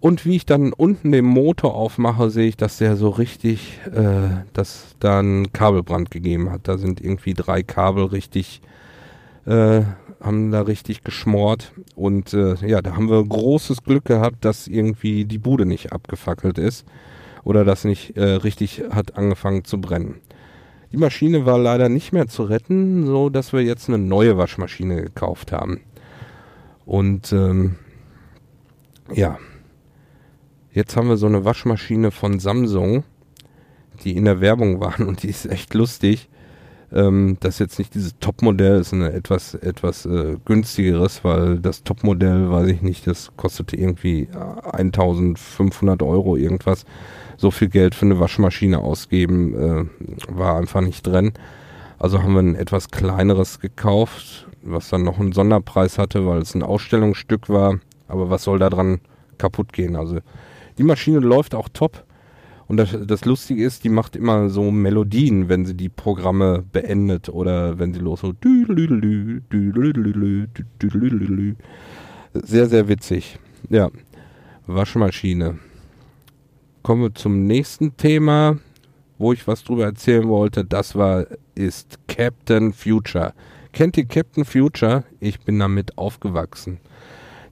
Und 0.06 0.24
wie 0.24 0.36
ich 0.36 0.46
dann 0.46 0.72
unten 0.72 1.12
den 1.12 1.26
Motor 1.26 1.74
aufmache, 1.74 2.30
sehe 2.30 2.48
ich, 2.48 2.58
dass 2.58 2.78
der 2.78 2.96
so 2.96 3.10
richtig, 3.10 3.80
äh, 3.92 4.46
dass 4.54 4.96
da 5.00 5.20
ein 5.20 5.52
Kabelbrand 5.52 6.12
gegeben 6.12 6.52
hat. 6.52 6.68
Da 6.68 6.78
sind 6.78 7.02
irgendwie 7.02 7.34
drei 7.34 7.64
Kabel 7.64 8.06
richtig 8.06 8.62
äh, 9.48 9.82
haben 10.22 10.52
da 10.52 10.62
richtig 10.62 11.04
geschmort 11.04 11.72
und 11.96 12.36
äh, 12.36 12.54
ja, 12.68 12.84
da 12.84 12.96
haben 12.96 13.10
wir 13.10 13.26
großes 13.26 13.82
Glück 13.82 14.06
gehabt, 14.06 14.46
dass 14.46 14.68
irgendwie 14.68 15.26
die 15.26 15.40
Bude 15.40 15.66
nicht 15.66 15.92
abgefackelt 15.92 16.60
ist 16.60 16.86
oder 17.44 17.66
das 17.66 17.84
nicht 17.84 18.16
äh, 18.16 18.24
richtig 18.24 18.84
hat 18.92 19.18
angefangen 19.18 19.64
zu 19.64 19.82
brennen. 19.82 20.22
Die 20.92 20.98
Maschine 20.98 21.48
war 21.48 21.58
leider 21.58 21.90
nicht 21.90 22.14
mehr 22.14 22.28
zu 22.28 22.44
retten, 22.44 23.08
so 23.08 23.32
dass 23.32 23.54
wir 23.54 23.64
jetzt 23.64 23.90
eine 23.90 23.98
neue 23.98 24.38
Waschmaschine 24.38 25.02
gekauft 25.02 25.52
haben. 25.52 25.82
Und 26.86 27.34
ähm, 27.34 27.78
ja, 29.12 29.40
jetzt 30.76 30.96
haben 30.96 31.10
wir 31.10 31.18
so 31.18 31.26
eine 31.26 31.46
Waschmaschine 31.46 32.12
von 32.12 32.40
Samsung, 32.40 33.04
die 34.04 34.16
in 34.16 34.26
der 34.26 34.42
Werbung 34.42 34.80
waren 34.80 35.08
und 35.08 35.24
die 35.24 35.30
ist 35.30 35.48
echt 35.48 35.74
lustig. 35.74 36.30
Ähm, 36.94 37.38
das 37.40 37.56
ist 37.56 37.60
jetzt 37.60 37.80
nicht 37.80 37.96
dieses 37.96 38.20
Topmodell, 38.20 38.80
ist 38.80 38.94
ein 38.94 39.02
etwas, 39.02 39.56
etwas 39.56 40.06
äh, 40.06 40.38
günstigeres, 40.46 41.24
weil 41.24 41.60
das 41.60 41.84
Topmodell, 41.84 42.52
weiß 42.52 42.68
ich 42.68 42.82
nicht, 42.82 43.08
das 43.08 43.32
kostete 43.38 43.76
irgendwie 43.76 44.28
1500 44.72 46.02
äh, 46.02 46.06
Euro 46.06 46.36
irgendwas. 46.36 46.86
So 47.38 47.50
viel 47.52 47.70
Geld 47.70 47.96
für 47.96 48.06
eine 48.06 48.20
Waschmaschine 48.20 48.80
ausgeben 48.80 49.56
äh, 49.56 49.86
war 50.28 50.58
einfach 50.58 50.82
nicht 50.82 51.08
drin. 51.08 51.34
Also 51.98 52.22
haben 52.22 52.34
wir 52.34 52.42
ein 52.42 52.56
etwas 52.56 52.92
kleineres 52.92 53.60
gekauft, 53.60 54.48
was 54.62 54.90
dann 54.90 55.04
noch 55.04 55.20
einen 55.20 55.32
Sonderpreis 55.32 55.98
hatte, 55.98 56.28
weil 56.28 56.40
es 56.40 56.54
ein 56.54 56.64
Ausstellungsstück 56.64 57.50
war. 57.50 57.80
Aber 58.08 58.30
was 58.30 58.44
soll 58.44 58.60
da 58.60 58.70
dran 58.70 59.00
kaputt 59.38 59.74
gehen? 59.74 59.96
Also 59.96 60.20
die 60.78 60.84
Maschine 60.84 61.20
läuft 61.20 61.56
auch 61.56 61.70
top. 61.70 62.06
Und 62.68 62.78
das, 62.78 62.98
das 63.06 63.26
Lustige 63.26 63.64
ist, 63.64 63.84
die 63.84 63.90
macht 63.90 64.16
immer 64.16 64.50
so 64.50 64.72
Melodien, 64.72 65.50
wenn 65.50 65.66
sie 65.66 65.76
die 65.76 65.90
Programme 65.90 66.64
beendet 66.72 67.30
oder 67.30 67.78
wenn 67.78 67.94
sie 67.94 68.00
los 68.00 68.22
so 68.22 68.34
sehr, 72.34 72.68
sehr 72.68 72.88
witzig. 72.88 73.40
Ja, 73.70 73.90
Waschmaschine. 74.66 75.60
Kommen 76.82 77.04
wir 77.04 77.16
zum 77.16 77.46
nächsten 77.46 77.98
Thema, 77.98 78.58
wo 79.18 79.32
ich 79.32 79.48
was 79.48 79.64
drüber 79.64 79.86
erzählen 79.86 80.28
wollte. 80.28 80.66
Das 80.66 80.96
war, 80.96 81.26
ist 81.54 82.00
Captain 82.08 82.74
Future. 82.74 83.34
Kennt 83.74 83.98
ihr 83.98 84.06
Captain 84.06 84.46
Future? 84.46 85.04
Ich 85.20 85.40
bin 85.42 85.60
damit 85.60 85.98
aufgewachsen. 85.98 86.80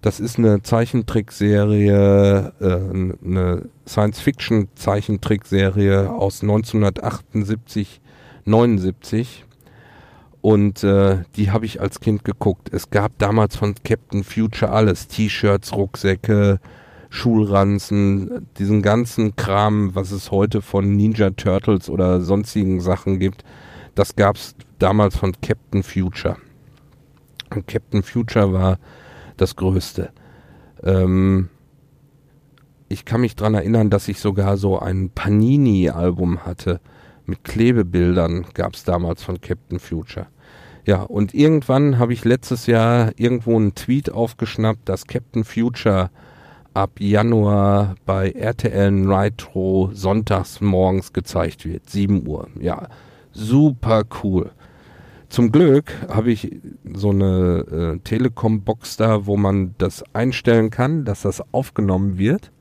Das 0.03 0.19
ist 0.19 0.37
eine 0.37 0.61
Zeichentrickserie, 0.61 2.53
äh, 2.59 2.79
eine 3.25 3.69
Science-Fiction-Zeichentrickserie 3.87 6.11
aus 6.11 6.41
1978, 6.41 8.01
79. 8.43 9.45
Und 10.41 10.83
äh, 10.83 11.19
die 11.37 11.51
habe 11.51 11.65
ich 11.65 11.79
als 11.79 12.01
Kind 12.01 12.25
geguckt. 12.25 12.67
Es 12.73 12.89
gab 12.89 13.17
damals 13.17 13.55
von 13.55 13.75
Captain 13.85 14.25
Future 14.25 14.73
alles. 14.73 15.07
T-Shirts, 15.07 15.71
Rucksäcke, 15.71 16.59
Schulranzen, 17.09 18.49
diesen 18.57 18.81
ganzen 18.81 19.37
Kram, 19.37 19.95
was 19.95 20.11
es 20.11 20.31
heute 20.31 20.61
von 20.61 20.97
Ninja 20.97 21.29
Turtles 21.29 21.89
oder 21.89 22.19
sonstigen 22.19 22.81
Sachen 22.81 23.19
gibt. 23.19 23.45
Das 23.95 24.17
gab 24.17 24.35
es 24.35 24.53
damals 24.79 25.15
von 25.15 25.31
Captain 25.41 25.81
Future. 25.81 26.35
Und 27.51 27.67
Captain 27.67 28.03
Future 28.03 28.51
war 28.51 28.79
das 29.37 29.55
Größte. 29.55 30.11
Ähm, 30.83 31.49
ich 32.89 33.05
kann 33.05 33.21
mich 33.21 33.35
dran 33.35 33.55
erinnern, 33.55 33.89
dass 33.89 34.07
ich 34.07 34.19
sogar 34.19 34.57
so 34.57 34.79
ein 34.79 35.09
Panini-Album 35.09 36.45
hatte 36.45 36.79
mit 37.25 37.43
Klebebildern, 37.43 38.45
gab 38.53 38.75
es 38.75 38.83
damals 38.83 39.23
von 39.23 39.41
Captain 39.41 39.79
Future. 39.79 40.27
Ja, 40.85 41.01
und 41.01 41.33
irgendwann 41.33 41.97
habe 41.97 42.13
ich 42.13 42.25
letztes 42.25 42.67
Jahr 42.67 43.11
irgendwo 43.15 43.55
einen 43.55 43.73
Tweet 43.73 44.11
aufgeschnappt, 44.11 44.89
dass 44.89 45.07
Captain 45.07 45.45
Future 45.45 46.09
ab 46.73 46.99
Januar 46.99 47.95
bei 48.05 48.31
RTL 48.31 48.91
Nitro 48.91 49.91
sonntags 49.93 50.59
morgens 50.59 51.13
gezeigt 51.13 51.65
wird. 51.65 51.89
7 51.89 52.27
Uhr. 52.27 52.49
Ja, 52.59 52.87
super 53.31 54.03
cool. 54.23 54.51
Zum 55.33 55.51
Glück 55.51 55.95
habe 56.09 56.31
ich 56.31 56.59
so 56.93 57.09
eine 57.09 57.95
äh, 57.95 57.99
Telekom-Box 58.03 58.97
da, 58.97 59.25
wo 59.25 59.35
man 59.35 59.73
das 59.79 60.03
einstellen 60.13 60.69
kann, 60.69 61.05
dass 61.05 61.23
das 61.23 61.41
aufgenommen 61.51 62.19
wird. 62.19 62.51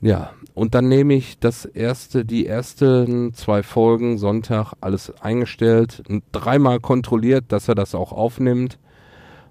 Ja, 0.00 0.32
und 0.54 0.74
dann 0.74 0.88
nehme 0.88 1.14
ich 1.14 1.38
das 1.38 1.64
erste, 1.64 2.24
die 2.24 2.44
ersten 2.44 3.34
zwei 3.34 3.62
Folgen 3.62 4.18
Sonntag 4.18 4.72
alles 4.80 5.14
eingestellt, 5.22 6.02
dreimal 6.32 6.80
kontrolliert, 6.80 7.44
dass 7.52 7.68
er 7.68 7.76
das 7.76 7.94
auch 7.94 8.10
aufnimmt. 8.10 8.80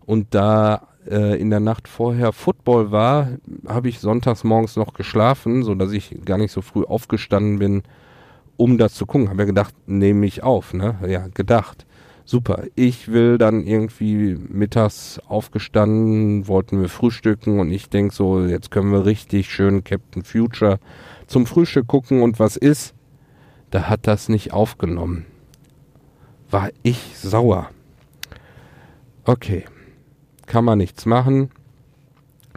Und 0.05 0.35
da 0.35 0.89
äh, 1.09 1.39
in 1.39 1.49
der 1.49 1.61
Nacht 1.61 1.87
vorher 1.87 2.33
Football 2.33 2.91
war, 2.91 3.29
habe 3.65 3.87
ich 3.87 4.01
sonntags 4.01 4.43
morgens 4.43 4.75
noch 4.75 4.93
geschlafen, 4.93 5.63
so 5.63 5.73
dass 5.73 5.93
ich 5.93 6.17
gar 6.25 6.37
nicht 6.37 6.51
so 6.51 6.61
früh 6.61 6.83
aufgestanden 6.83 7.59
bin, 7.59 7.83
um 8.57 8.77
das 8.77 8.93
zu 8.93 9.05
gucken. 9.05 9.29
Habe 9.29 9.43
ja 9.43 9.45
gedacht, 9.45 9.73
nehme 9.87 10.25
ich 10.25 10.43
auf, 10.43 10.73
ne? 10.73 10.99
Ja, 11.07 11.27
gedacht 11.33 11.85
super. 12.29 12.65
Ich 12.75 13.11
will 13.11 13.39
dann 13.39 13.65
irgendwie 13.65 14.37
mittags 14.49 15.19
aufgestanden, 15.27 16.47
wollten 16.47 16.79
wir 16.79 16.87
frühstücken 16.87 17.59
und 17.59 17.71
ich 17.71 17.89
denke 17.89 18.13
so, 18.13 18.45
jetzt 18.45 18.69
können 18.69 18.91
wir 18.91 19.05
richtig 19.05 19.49
schön 19.51 19.83
Captain 19.83 20.23
Future 20.23 20.79
zum 21.25 21.47
Frühstück 21.47 21.87
gucken 21.87 22.21
und 22.21 22.39
was 22.39 22.55
ist? 22.55 22.93
Da 23.71 23.89
hat 23.89 24.05
das 24.05 24.29
nicht 24.29 24.53
aufgenommen. 24.53 25.25
War 26.51 26.69
ich 26.83 27.17
sauer. 27.17 27.71
Okay, 29.25 29.65
kann 30.45 30.65
man 30.65 30.77
nichts 30.77 31.07
machen. 31.07 31.49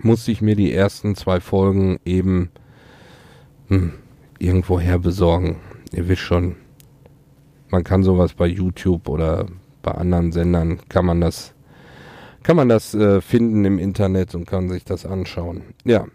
Musste 0.02 0.32
ich 0.32 0.42
mir 0.42 0.54
die 0.54 0.72
ersten 0.72 1.14
zwei 1.14 1.40
Folgen 1.40 1.98
eben 2.04 2.50
hm, 3.68 3.94
irgendwoher 4.38 4.98
besorgen. 4.98 5.60
Ihr 5.92 6.08
wisst 6.08 6.22
schon, 6.22 6.56
man 7.70 7.84
kann 7.84 8.02
sowas 8.02 8.34
bei 8.34 8.46
YouTube 8.46 9.08
oder 9.08 9.46
bei 9.82 9.92
anderen 9.92 10.32
Sendern 10.32 10.80
kann 10.88 11.04
man 11.04 11.20
das 11.20 11.54
kann 12.42 12.56
man 12.56 12.68
das 12.68 12.92
äh, 12.94 13.20
finden 13.20 13.64
im 13.64 13.78
Internet 13.78 14.34
und 14.34 14.46
kann 14.46 14.68
sich 14.68 14.84
das 14.84 15.06
anschauen. 15.06 15.62
Ja, 15.84 16.06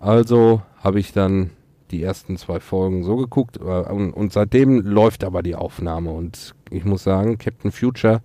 also 0.00 0.60
habe 0.78 1.00
ich 1.00 1.12
dann 1.12 1.50
die 1.90 2.02
ersten 2.02 2.36
zwei 2.36 2.60
Folgen 2.60 3.04
so 3.04 3.16
geguckt 3.16 3.56
äh, 3.56 3.62
und, 3.62 4.12
und, 4.12 4.32
seitdem 4.32 4.80
läuft 4.80 5.24
aber 5.24 5.42
die 5.42 5.54
Aufnahme 5.54 6.10
und 6.10 6.54
ich 6.70 6.84
muss 6.84 7.04
sagen, 7.04 7.38
Captain 7.38 7.70
Future, 7.70 8.22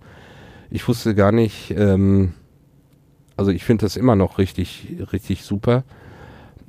ich 0.70 0.86
wusste 0.88 1.14
gar 1.14 1.32
nicht, 1.32 1.72
ähm, 1.76 2.34
also 3.36 3.50
ich 3.50 3.64
finde 3.64 3.86
das 3.86 3.96
immer 3.96 4.16
noch 4.16 4.38
richtig, 4.38 4.96
richtig 5.12 5.44
super. 5.44 5.84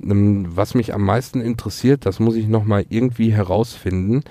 Ähm, 0.02 0.46
was 0.48 0.74
mich 0.74 0.94
am 0.94 1.02
meisten 1.02 1.40
interessiert, 1.40 2.06
das 2.06 2.20
muss 2.20 2.36
ich 2.36 2.46
nochmal 2.46 2.86
irgendwie 2.88 3.32
herausfinden, 3.32 4.22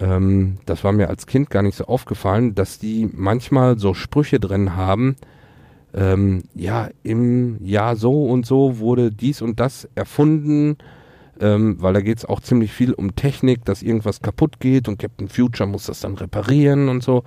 ähm, 0.00 0.58
das 0.66 0.84
war 0.84 0.92
mir 0.92 1.08
als 1.08 1.26
Kind 1.26 1.50
gar 1.50 1.62
nicht 1.62 1.76
so 1.76 1.84
aufgefallen, 1.84 2.54
dass 2.54 2.78
die 2.78 3.08
manchmal 3.12 3.78
so 3.78 3.94
Sprüche 3.94 4.40
drin 4.40 4.76
haben, 4.76 5.16
ähm, 5.94 6.42
ja, 6.54 6.88
im 7.02 7.64
Jahr 7.64 7.96
so 7.96 8.24
und 8.26 8.44
so 8.46 8.78
wurde 8.78 9.12
dies 9.12 9.42
und 9.42 9.60
das 9.60 9.88
erfunden, 9.94 10.76
ähm, 11.40 11.76
weil 11.80 11.94
da 11.94 12.00
geht 12.00 12.18
es 12.18 12.24
auch 12.24 12.40
ziemlich 12.40 12.72
viel 12.72 12.92
um 12.92 13.14
Technik, 13.14 13.64
dass 13.64 13.82
irgendwas 13.82 14.20
kaputt 14.20 14.60
geht 14.60 14.88
und 14.88 14.98
Captain 14.98 15.28
Future 15.28 15.68
muss 15.68 15.86
das 15.86 16.00
dann 16.00 16.14
reparieren 16.14 16.88
und 16.88 17.02
so. 17.02 17.22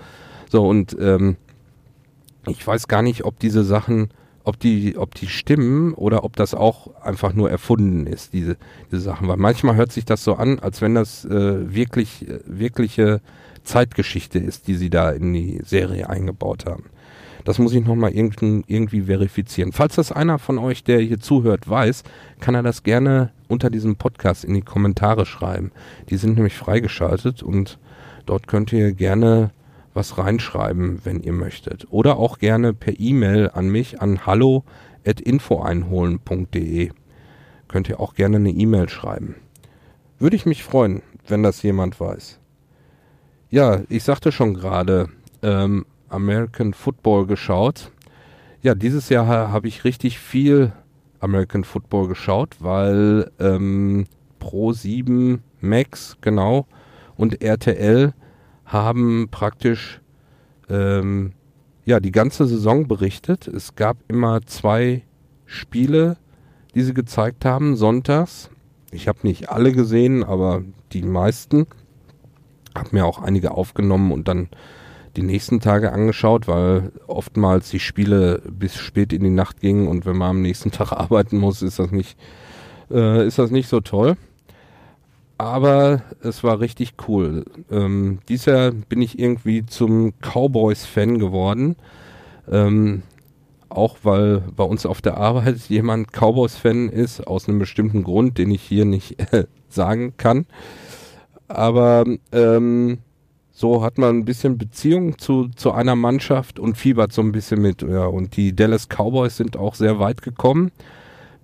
So, 0.49 0.67
und 0.67 0.95
ähm, 0.99 1.37
ich 2.47 2.65
weiß 2.65 2.87
gar 2.87 3.01
nicht, 3.01 3.25
ob 3.25 3.39
diese 3.39 3.63
Sachen 3.63 4.09
ob 4.47 4.59
die, 4.59 4.97
ob 4.97 5.13
die 5.13 5.27
stimmen 5.27 5.93
oder 5.93 6.23
ob 6.23 6.37
das 6.37 6.53
auch 6.53 6.95
einfach 7.01 7.33
nur 7.33 7.51
erfunden 7.51 8.07
ist, 8.07 8.31
diese, 8.31 8.55
diese 8.89 9.01
Sachen. 9.01 9.27
Weil 9.27 9.37
manchmal 9.37 9.75
hört 9.75 9.91
sich 9.91 10.05
das 10.05 10.23
so 10.23 10.35
an, 10.35 10.59
als 10.59 10.81
wenn 10.81 10.95
das 10.95 11.25
äh, 11.25 11.73
wirklich, 11.75 12.27
äh, 12.27 12.39
wirkliche 12.45 13.19
Zeitgeschichte 13.63 14.39
ist, 14.39 14.67
die 14.67 14.75
sie 14.75 14.89
da 14.89 15.11
in 15.11 15.33
die 15.33 15.59
Serie 15.65 16.09
eingebaut 16.09 16.65
haben. 16.65 16.85
Das 17.43 17.59
muss 17.59 17.73
ich 17.73 17.85
nochmal 17.85 18.11
irgendwie, 18.11 18.63
irgendwie 18.67 19.01
verifizieren. 19.03 19.73
Falls 19.73 19.95
das 19.95 20.11
einer 20.13 20.39
von 20.39 20.57
euch, 20.57 20.83
der 20.83 20.99
hier 20.99 21.19
zuhört, 21.19 21.69
weiß, 21.69 22.03
kann 22.39 22.55
er 22.55 22.63
das 22.63 22.83
gerne 22.83 23.31
unter 23.49 23.69
diesem 23.69 23.97
Podcast 23.97 24.45
in 24.45 24.53
die 24.53 24.61
Kommentare 24.61 25.25
schreiben. 25.25 25.71
Die 26.09 26.17
sind 26.17 26.35
nämlich 26.35 26.55
freigeschaltet 26.55 27.43
und 27.43 27.79
dort 28.25 28.47
könnt 28.47 28.71
ihr 28.71 28.93
gerne 28.93 29.51
was 29.97 30.17
reinschreiben, 30.17 31.01
wenn 31.03 31.21
ihr 31.21 31.33
möchtet. 31.33 31.87
Oder 31.89 32.15
auch 32.15 32.39
gerne 32.39 32.73
per 32.73 32.97
E-Mail 32.97 33.51
an 33.53 33.67
mich 33.67 34.01
an 34.01 34.25
hallo@infoeinholen.de. 34.25 36.91
Könnt 37.67 37.89
ihr 37.89 37.99
auch 37.99 38.13
gerne 38.13 38.37
eine 38.37 38.51
E-Mail 38.51 38.87
schreiben. 38.87 39.35
Würde 40.19 40.37
ich 40.37 40.45
mich 40.45 40.63
freuen, 40.63 41.01
wenn 41.27 41.43
das 41.43 41.61
jemand 41.63 41.99
weiß. 41.99 42.39
Ja, 43.49 43.81
ich 43.89 44.03
sagte 44.03 44.31
schon 44.31 44.53
gerade, 44.53 45.09
ähm, 45.41 45.85
American 46.09 46.73
Football 46.73 47.27
geschaut. 47.27 47.91
Ja, 48.61 48.75
dieses 48.75 49.09
Jahr 49.09 49.27
habe 49.27 49.67
ich 49.67 49.83
richtig 49.83 50.19
viel 50.19 50.71
American 51.19 51.63
Football 51.63 52.07
geschaut, 52.07 52.57
weil 52.59 53.31
ähm, 53.39 54.05
Pro 54.39 54.73
7 54.73 55.41
Max, 55.59 56.17
genau, 56.21 56.67
und 57.15 57.41
RTL 57.41 58.13
haben 58.67 59.29
praktisch 59.31 60.01
ähm, 60.69 61.33
ja 61.85 61.99
die 61.99 62.11
ganze 62.11 62.45
Saison 62.45 62.87
berichtet. 62.87 63.47
Es 63.47 63.75
gab 63.75 63.97
immer 64.07 64.41
zwei 64.45 65.03
Spiele, 65.45 66.17
die 66.75 66.83
sie 66.83 66.93
gezeigt 66.93 67.45
haben, 67.45 67.75
sonntags. 67.75 68.49
Ich 68.91 69.07
habe 69.07 69.19
nicht 69.23 69.49
alle 69.49 69.71
gesehen, 69.71 70.23
aber 70.23 70.63
die 70.91 71.01
meisten. 71.01 71.65
Habe 72.75 72.89
mir 72.91 73.05
auch 73.05 73.21
einige 73.21 73.51
aufgenommen 73.51 74.11
und 74.11 74.27
dann 74.27 74.49
die 75.15 75.23
nächsten 75.23 75.61
Tage 75.61 75.91
angeschaut, 75.91 76.47
weil 76.47 76.91
oftmals 77.07 77.71
die 77.71 77.79
Spiele 77.79 78.43
bis 78.47 78.75
spät 78.75 79.13
in 79.13 79.23
die 79.23 79.31
Nacht 79.31 79.61
gingen 79.61 79.87
und 79.87 80.05
wenn 80.05 80.17
man 80.17 80.29
am 80.31 80.41
nächsten 80.41 80.71
Tag 80.71 80.91
arbeiten 80.91 81.37
muss, 81.37 81.63
ist 81.63 81.79
das 81.79 81.91
nicht, 81.91 82.19
äh, 82.91 83.25
ist 83.25 83.39
das 83.39 83.49
nicht 83.49 83.69
so 83.69 83.79
toll 83.79 84.17
aber 85.37 86.01
es 86.21 86.43
war 86.43 86.59
richtig 86.59 86.93
cool. 87.07 87.45
Ähm, 87.69 88.19
dieses 88.27 88.45
Jahr 88.45 88.71
bin 88.71 89.01
ich 89.01 89.19
irgendwie 89.19 89.65
zum 89.65 90.13
Cowboys-Fan 90.21 91.19
geworden. 91.19 91.75
Ähm, 92.49 93.03
auch 93.69 93.97
weil 94.03 94.43
bei 94.55 94.63
uns 94.63 94.85
auf 94.85 95.01
der 95.01 95.17
Arbeit 95.17 95.57
jemand 95.69 96.11
Cowboys-Fan 96.11 96.89
ist, 96.89 97.25
aus 97.27 97.47
einem 97.47 97.59
bestimmten 97.59 98.03
Grund, 98.03 98.37
den 98.37 98.51
ich 98.51 98.63
hier 98.63 98.85
nicht 98.85 99.19
äh, 99.33 99.45
sagen 99.69 100.13
kann. 100.17 100.45
Aber 101.47 102.03
ähm, 102.31 102.99
so 103.51 103.83
hat 103.83 103.97
man 103.97 104.19
ein 104.19 104.25
bisschen 104.25 104.57
Beziehung 104.57 105.17
zu, 105.17 105.49
zu 105.49 105.71
einer 105.71 105.95
Mannschaft 105.95 106.59
und 106.59 106.77
fiebert 106.77 107.13
so 107.13 107.21
ein 107.21 107.31
bisschen 107.31 107.61
mit. 107.61 107.81
Ja, 107.81 108.05
und 108.05 108.37
die 108.37 108.55
Dallas 108.55 108.87
Cowboys 108.87 109.37
sind 109.37 109.57
auch 109.57 109.75
sehr 109.75 109.99
weit 109.99 110.21
gekommen 110.21 110.71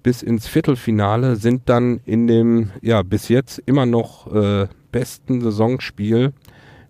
bis 0.04 0.22
ins 0.22 0.48
Viertelfinale, 0.48 1.38
sind 1.38 1.64
dann 1.70 2.02
in 2.06 2.28
dem, 2.28 2.72
ja, 2.82 3.02
bis 3.04 3.30
jetzt 3.30 3.62
immer 3.66 3.86
noch 3.86 4.32
äh, 4.34 4.68
besten 4.92 5.42
Saisonspiel 5.42 6.34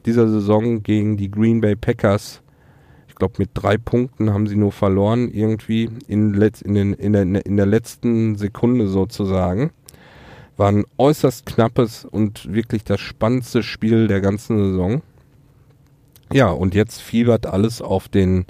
dieser 0.06 0.28
Saison 0.28 0.84
gegen 0.84 1.16
die 1.16 1.32
Green 1.32 1.62
Bay 1.62 1.76
Packers. 1.76 2.42
Ich 3.08 3.16
glaube, 3.16 3.36
mit 3.38 3.52
drei 3.54 3.78
Punkten 3.78 4.34
haben 4.34 4.48
sie 4.48 4.56
nur 4.56 4.72
verloren, 4.72 5.30
irgendwie 5.32 5.90
in, 6.08 6.34
in, 6.34 6.74
den, 6.74 6.94
in, 6.94 7.14
der, 7.14 7.46
in 7.46 7.58
der 7.58 7.66
letzten 7.68 8.36
Sekunde 8.36 8.88
sozusagen. 8.88 9.72
War 10.58 10.70
ein 10.70 10.84
äußerst 10.98 11.46
knappes 11.46 12.06
und 12.06 12.54
wirklich 12.54 12.84
das 12.84 13.00
spannendste 13.00 13.64
Spiel 13.64 14.08
der 14.08 14.22
ganzen 14.22 14.58
Saison. 14.58 15.02
Ja, 16.32 16.50
und 16.50 16.76
jetzt 16.76 17.02
fiebert 17.02 17.46
alles 17.46 17.82
auf 17.82 18.08
den 18.08 18.46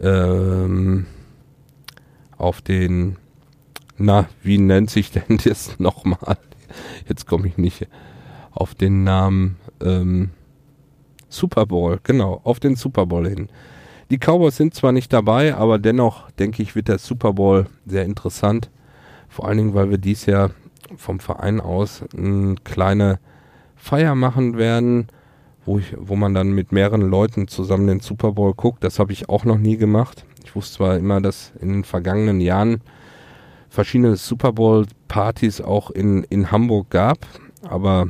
ähm, 0.00 1.06
auf 2.36 2.62
den, 2.62 3.16
na, 3.98 4.28
wie 4.42 4.58
nennt 4.58 4.90
sich 4.90 5.10
denn 5.10 5.38
das 5.44 5.78
nochmal? 5.78 6.38
Jetzt 7.08 7.26
komme 7.26 7.48
ich 7.48 7.58
nicht 7.58 7.86
auf 8.52 8.74
den 8.74 9.04
Namen 9.04 9.56
ähm, 9.80 10.30
Super 11.28 11.66
Bowl, 11.66 12.00
genau, 12.02 12.40
auf 12.44 12.60
den 12.60 12.76
Super 12.76 13.06
Bowl 13.06 13.28
hin. 13.28 13.48
Die 14.10 14.18
Cowboys 14.18 14.56
sind 14.56 14.74
zwar 14.74 14.92
nicht 14.92 15.12
dabei, 15.12 15.54
aber 15.54 15.78
dennoch 15.78 16.30
denke 16.32 16.62
ich, 16.62 16.74
wird 16.74 16.88
der 16.88 16.98
Super 16.98 17.34
Bowl 17.34 17.66
sehr 17.84 18.04
interessant. 18.04 18.70
Vor 19.28 19.46
allen 19.46 19.58
Dingen, 19.58 19.74
weil 19.74 19.90
wir 19.90 19.98
dies 19.98 20.24
Jahr 20.24 20.50
vom 20.96 21.20
Verein 21.20 21.60
aus 21.60 22.02
eine 22.16 22.54
kleine 22.64 23.18
Feier 23.76 24.14
machen 24.14 24.56
werden, 24.56 25.08
wo, 25.66 25.78
ich, 25.78 25.94
wo 25.98 26.16
man 26.16 26.32
dann 26.32 26.52
mit 26.52 26.72
mehreren 26.72 27.02
Leuten 27.02 27.48
zusammen 27.48 27.86
den 27.86 28.00
Super 28.00 28.32
Bowl 28.32 28.54
guckt. 28.54 28.82
Das 28.82 28.98
habe 28.98 29.12
ich 29.12 29.28
auch 29.28 29.44
noch 29.44 29.58
nie 29.58 29.76
gemacht. 29.76 30.24
Ich 30.44 30.56
wusste 30.56 30.76
zwar 30.76 30.96
immer, 30.96 31.20
dass 31.20 31.52
in 31.60 31.68
den 31.68 31.84
vergangenen 31.84 32.40
Jahren 32.40 32.80
verschiedene 33.68 34.16
Super 34.16 34.52
Bowl-Partys 34.52 35.60
auch 35.60 35.90
in, 35.90 36.24
in 36.24 36.50
Hamburg 36.50 36.90
gab, 36.90 37.18
aber 37.62 38.08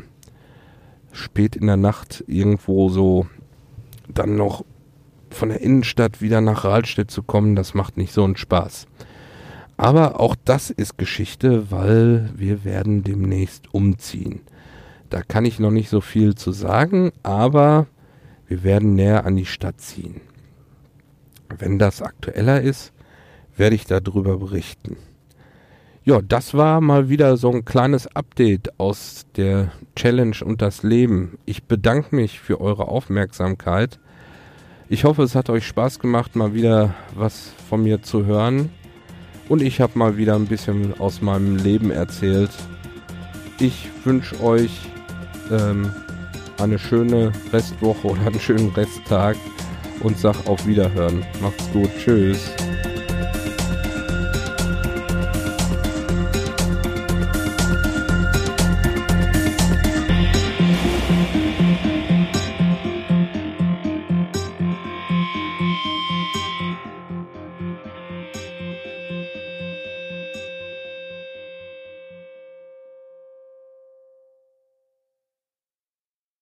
spät 1.13 1.57
in 1.57 1.67
der 1.67 1.77
Nacht 1.77 2.25
irgendwo 2.27 2.89
so 2.89 3.27
dann 4.09 4.37
noch 4.37 4.65
von 5.31 5.51
der 5.51 5.61
Innenstadt 5.61 6.23
wieder 6.23 6.41
nach 6.41 6.65
Rahlstedt 6.65 7.11
zu 7.11 7.23
kommen, 7.23 7.55
das 7.55 7.75
macht 7.75 7.97
nicht 7.97 8.13
so 8.13 8.25
einen 8.25 8.37
Spaß. 8.37 8.87
Aber 9.77 10.21
auch 10.21 10.35
das 10.45 10.71
ist 10.71 10.99
Geschichte, 10.99 11.71
weil 11.71 12.31
wir 12.35 12.65
werden 12.65 13.05
demnächst 13.05 13.73
umziehen. 13.73 14.41
Da 15.11 15.23
kann 15.23 15.45
ich 15.45 15.59
noch 15.59 15.71
nicht 15.71 15.89
so 15.89 16.01
viel 16.01 16.35
zu 16.35 16.53
sagen, 16.53 17.13
aber 17.23 17.87
wir 18.47 18.65
werden 18.65 18.95
näher 18.95 19.25
an 19.25 19.37
die 19.37 19.47
Stadt 19.47 19.81
ziehen. 19.81 20.21
Wenn 21.57 21.79
das 21.79 22.03
aktueller 22.03 22.61
ist, 22.61 22.93
werde 23.57 23.77
ich 23.77 23.85
darüber 23.87 24.39
berichten. 24.39 24.97
Ja, 26.05 26.23
das 26.23 26.55
war 26.55 26.81
mal 26.81 27.09
wieder 27.09 27.37
so 27.37 27.51
ein 27.51 27.65
kleines 27.65 28.07
Update 28.17 28.79
aus 28.81 29.27
der 29.37 29.73
Challenge 29.95 30.37
und 30.43 30.63
das 30.63 30.83
Leben. 30.83 31.39
Ich 31.45 31.65
bedanke 31.65 32.15
mich 32.17 32.41
für 32.41 32.61
eure 32.61 32.89
Aufmerksamkeit. 32.89 33.99
Ich 34.89 35.05
hoffe, 35.05 35.23
es 35.23 35.35
hat 35.35 35.51
euch 35.51 35.67
Spaß 35.67 35.99
gemacht, 35.99 36.35
mal 36.35 36.55
wieder 36.55 36.95
was 37.15 37.51
von 37.69 37.83
mir 37.83 38.03
zu 38.03 38.25
hören. 38.25 38.71
Und 39.49 39.61
ich 39.61 39.81
habe 39.81 39.99
mal 39.99 40.17
wieder 40.17 40.35
ein 40.35 40.47
bisschen 40.47 40.99
aus 40.99 41.21
meinem 41.21 41.57
Leben 41.57 41.91
erzählt. 41.91 42.51
Ich 43.59 43.89
wünsche 44.05 44.43
euch 44.43 44.89
ähm, 45.51 45.93
eine 46.59 46.79
schöne 46.79 47.33
Restwoche 47.53 48.09
oder 48.09 48.27
einen 48.27 48.41
schönen 48.41 48.71
Resttag 48.71 49.37
und 50.01 50.19
sag 50.19 50.47
auf 50.47 50.67
Wiederhören. 50.67 51.25
Macht's 51.43 51.71
gut. 51.73 51.91
Tschüss. 51.99 52.51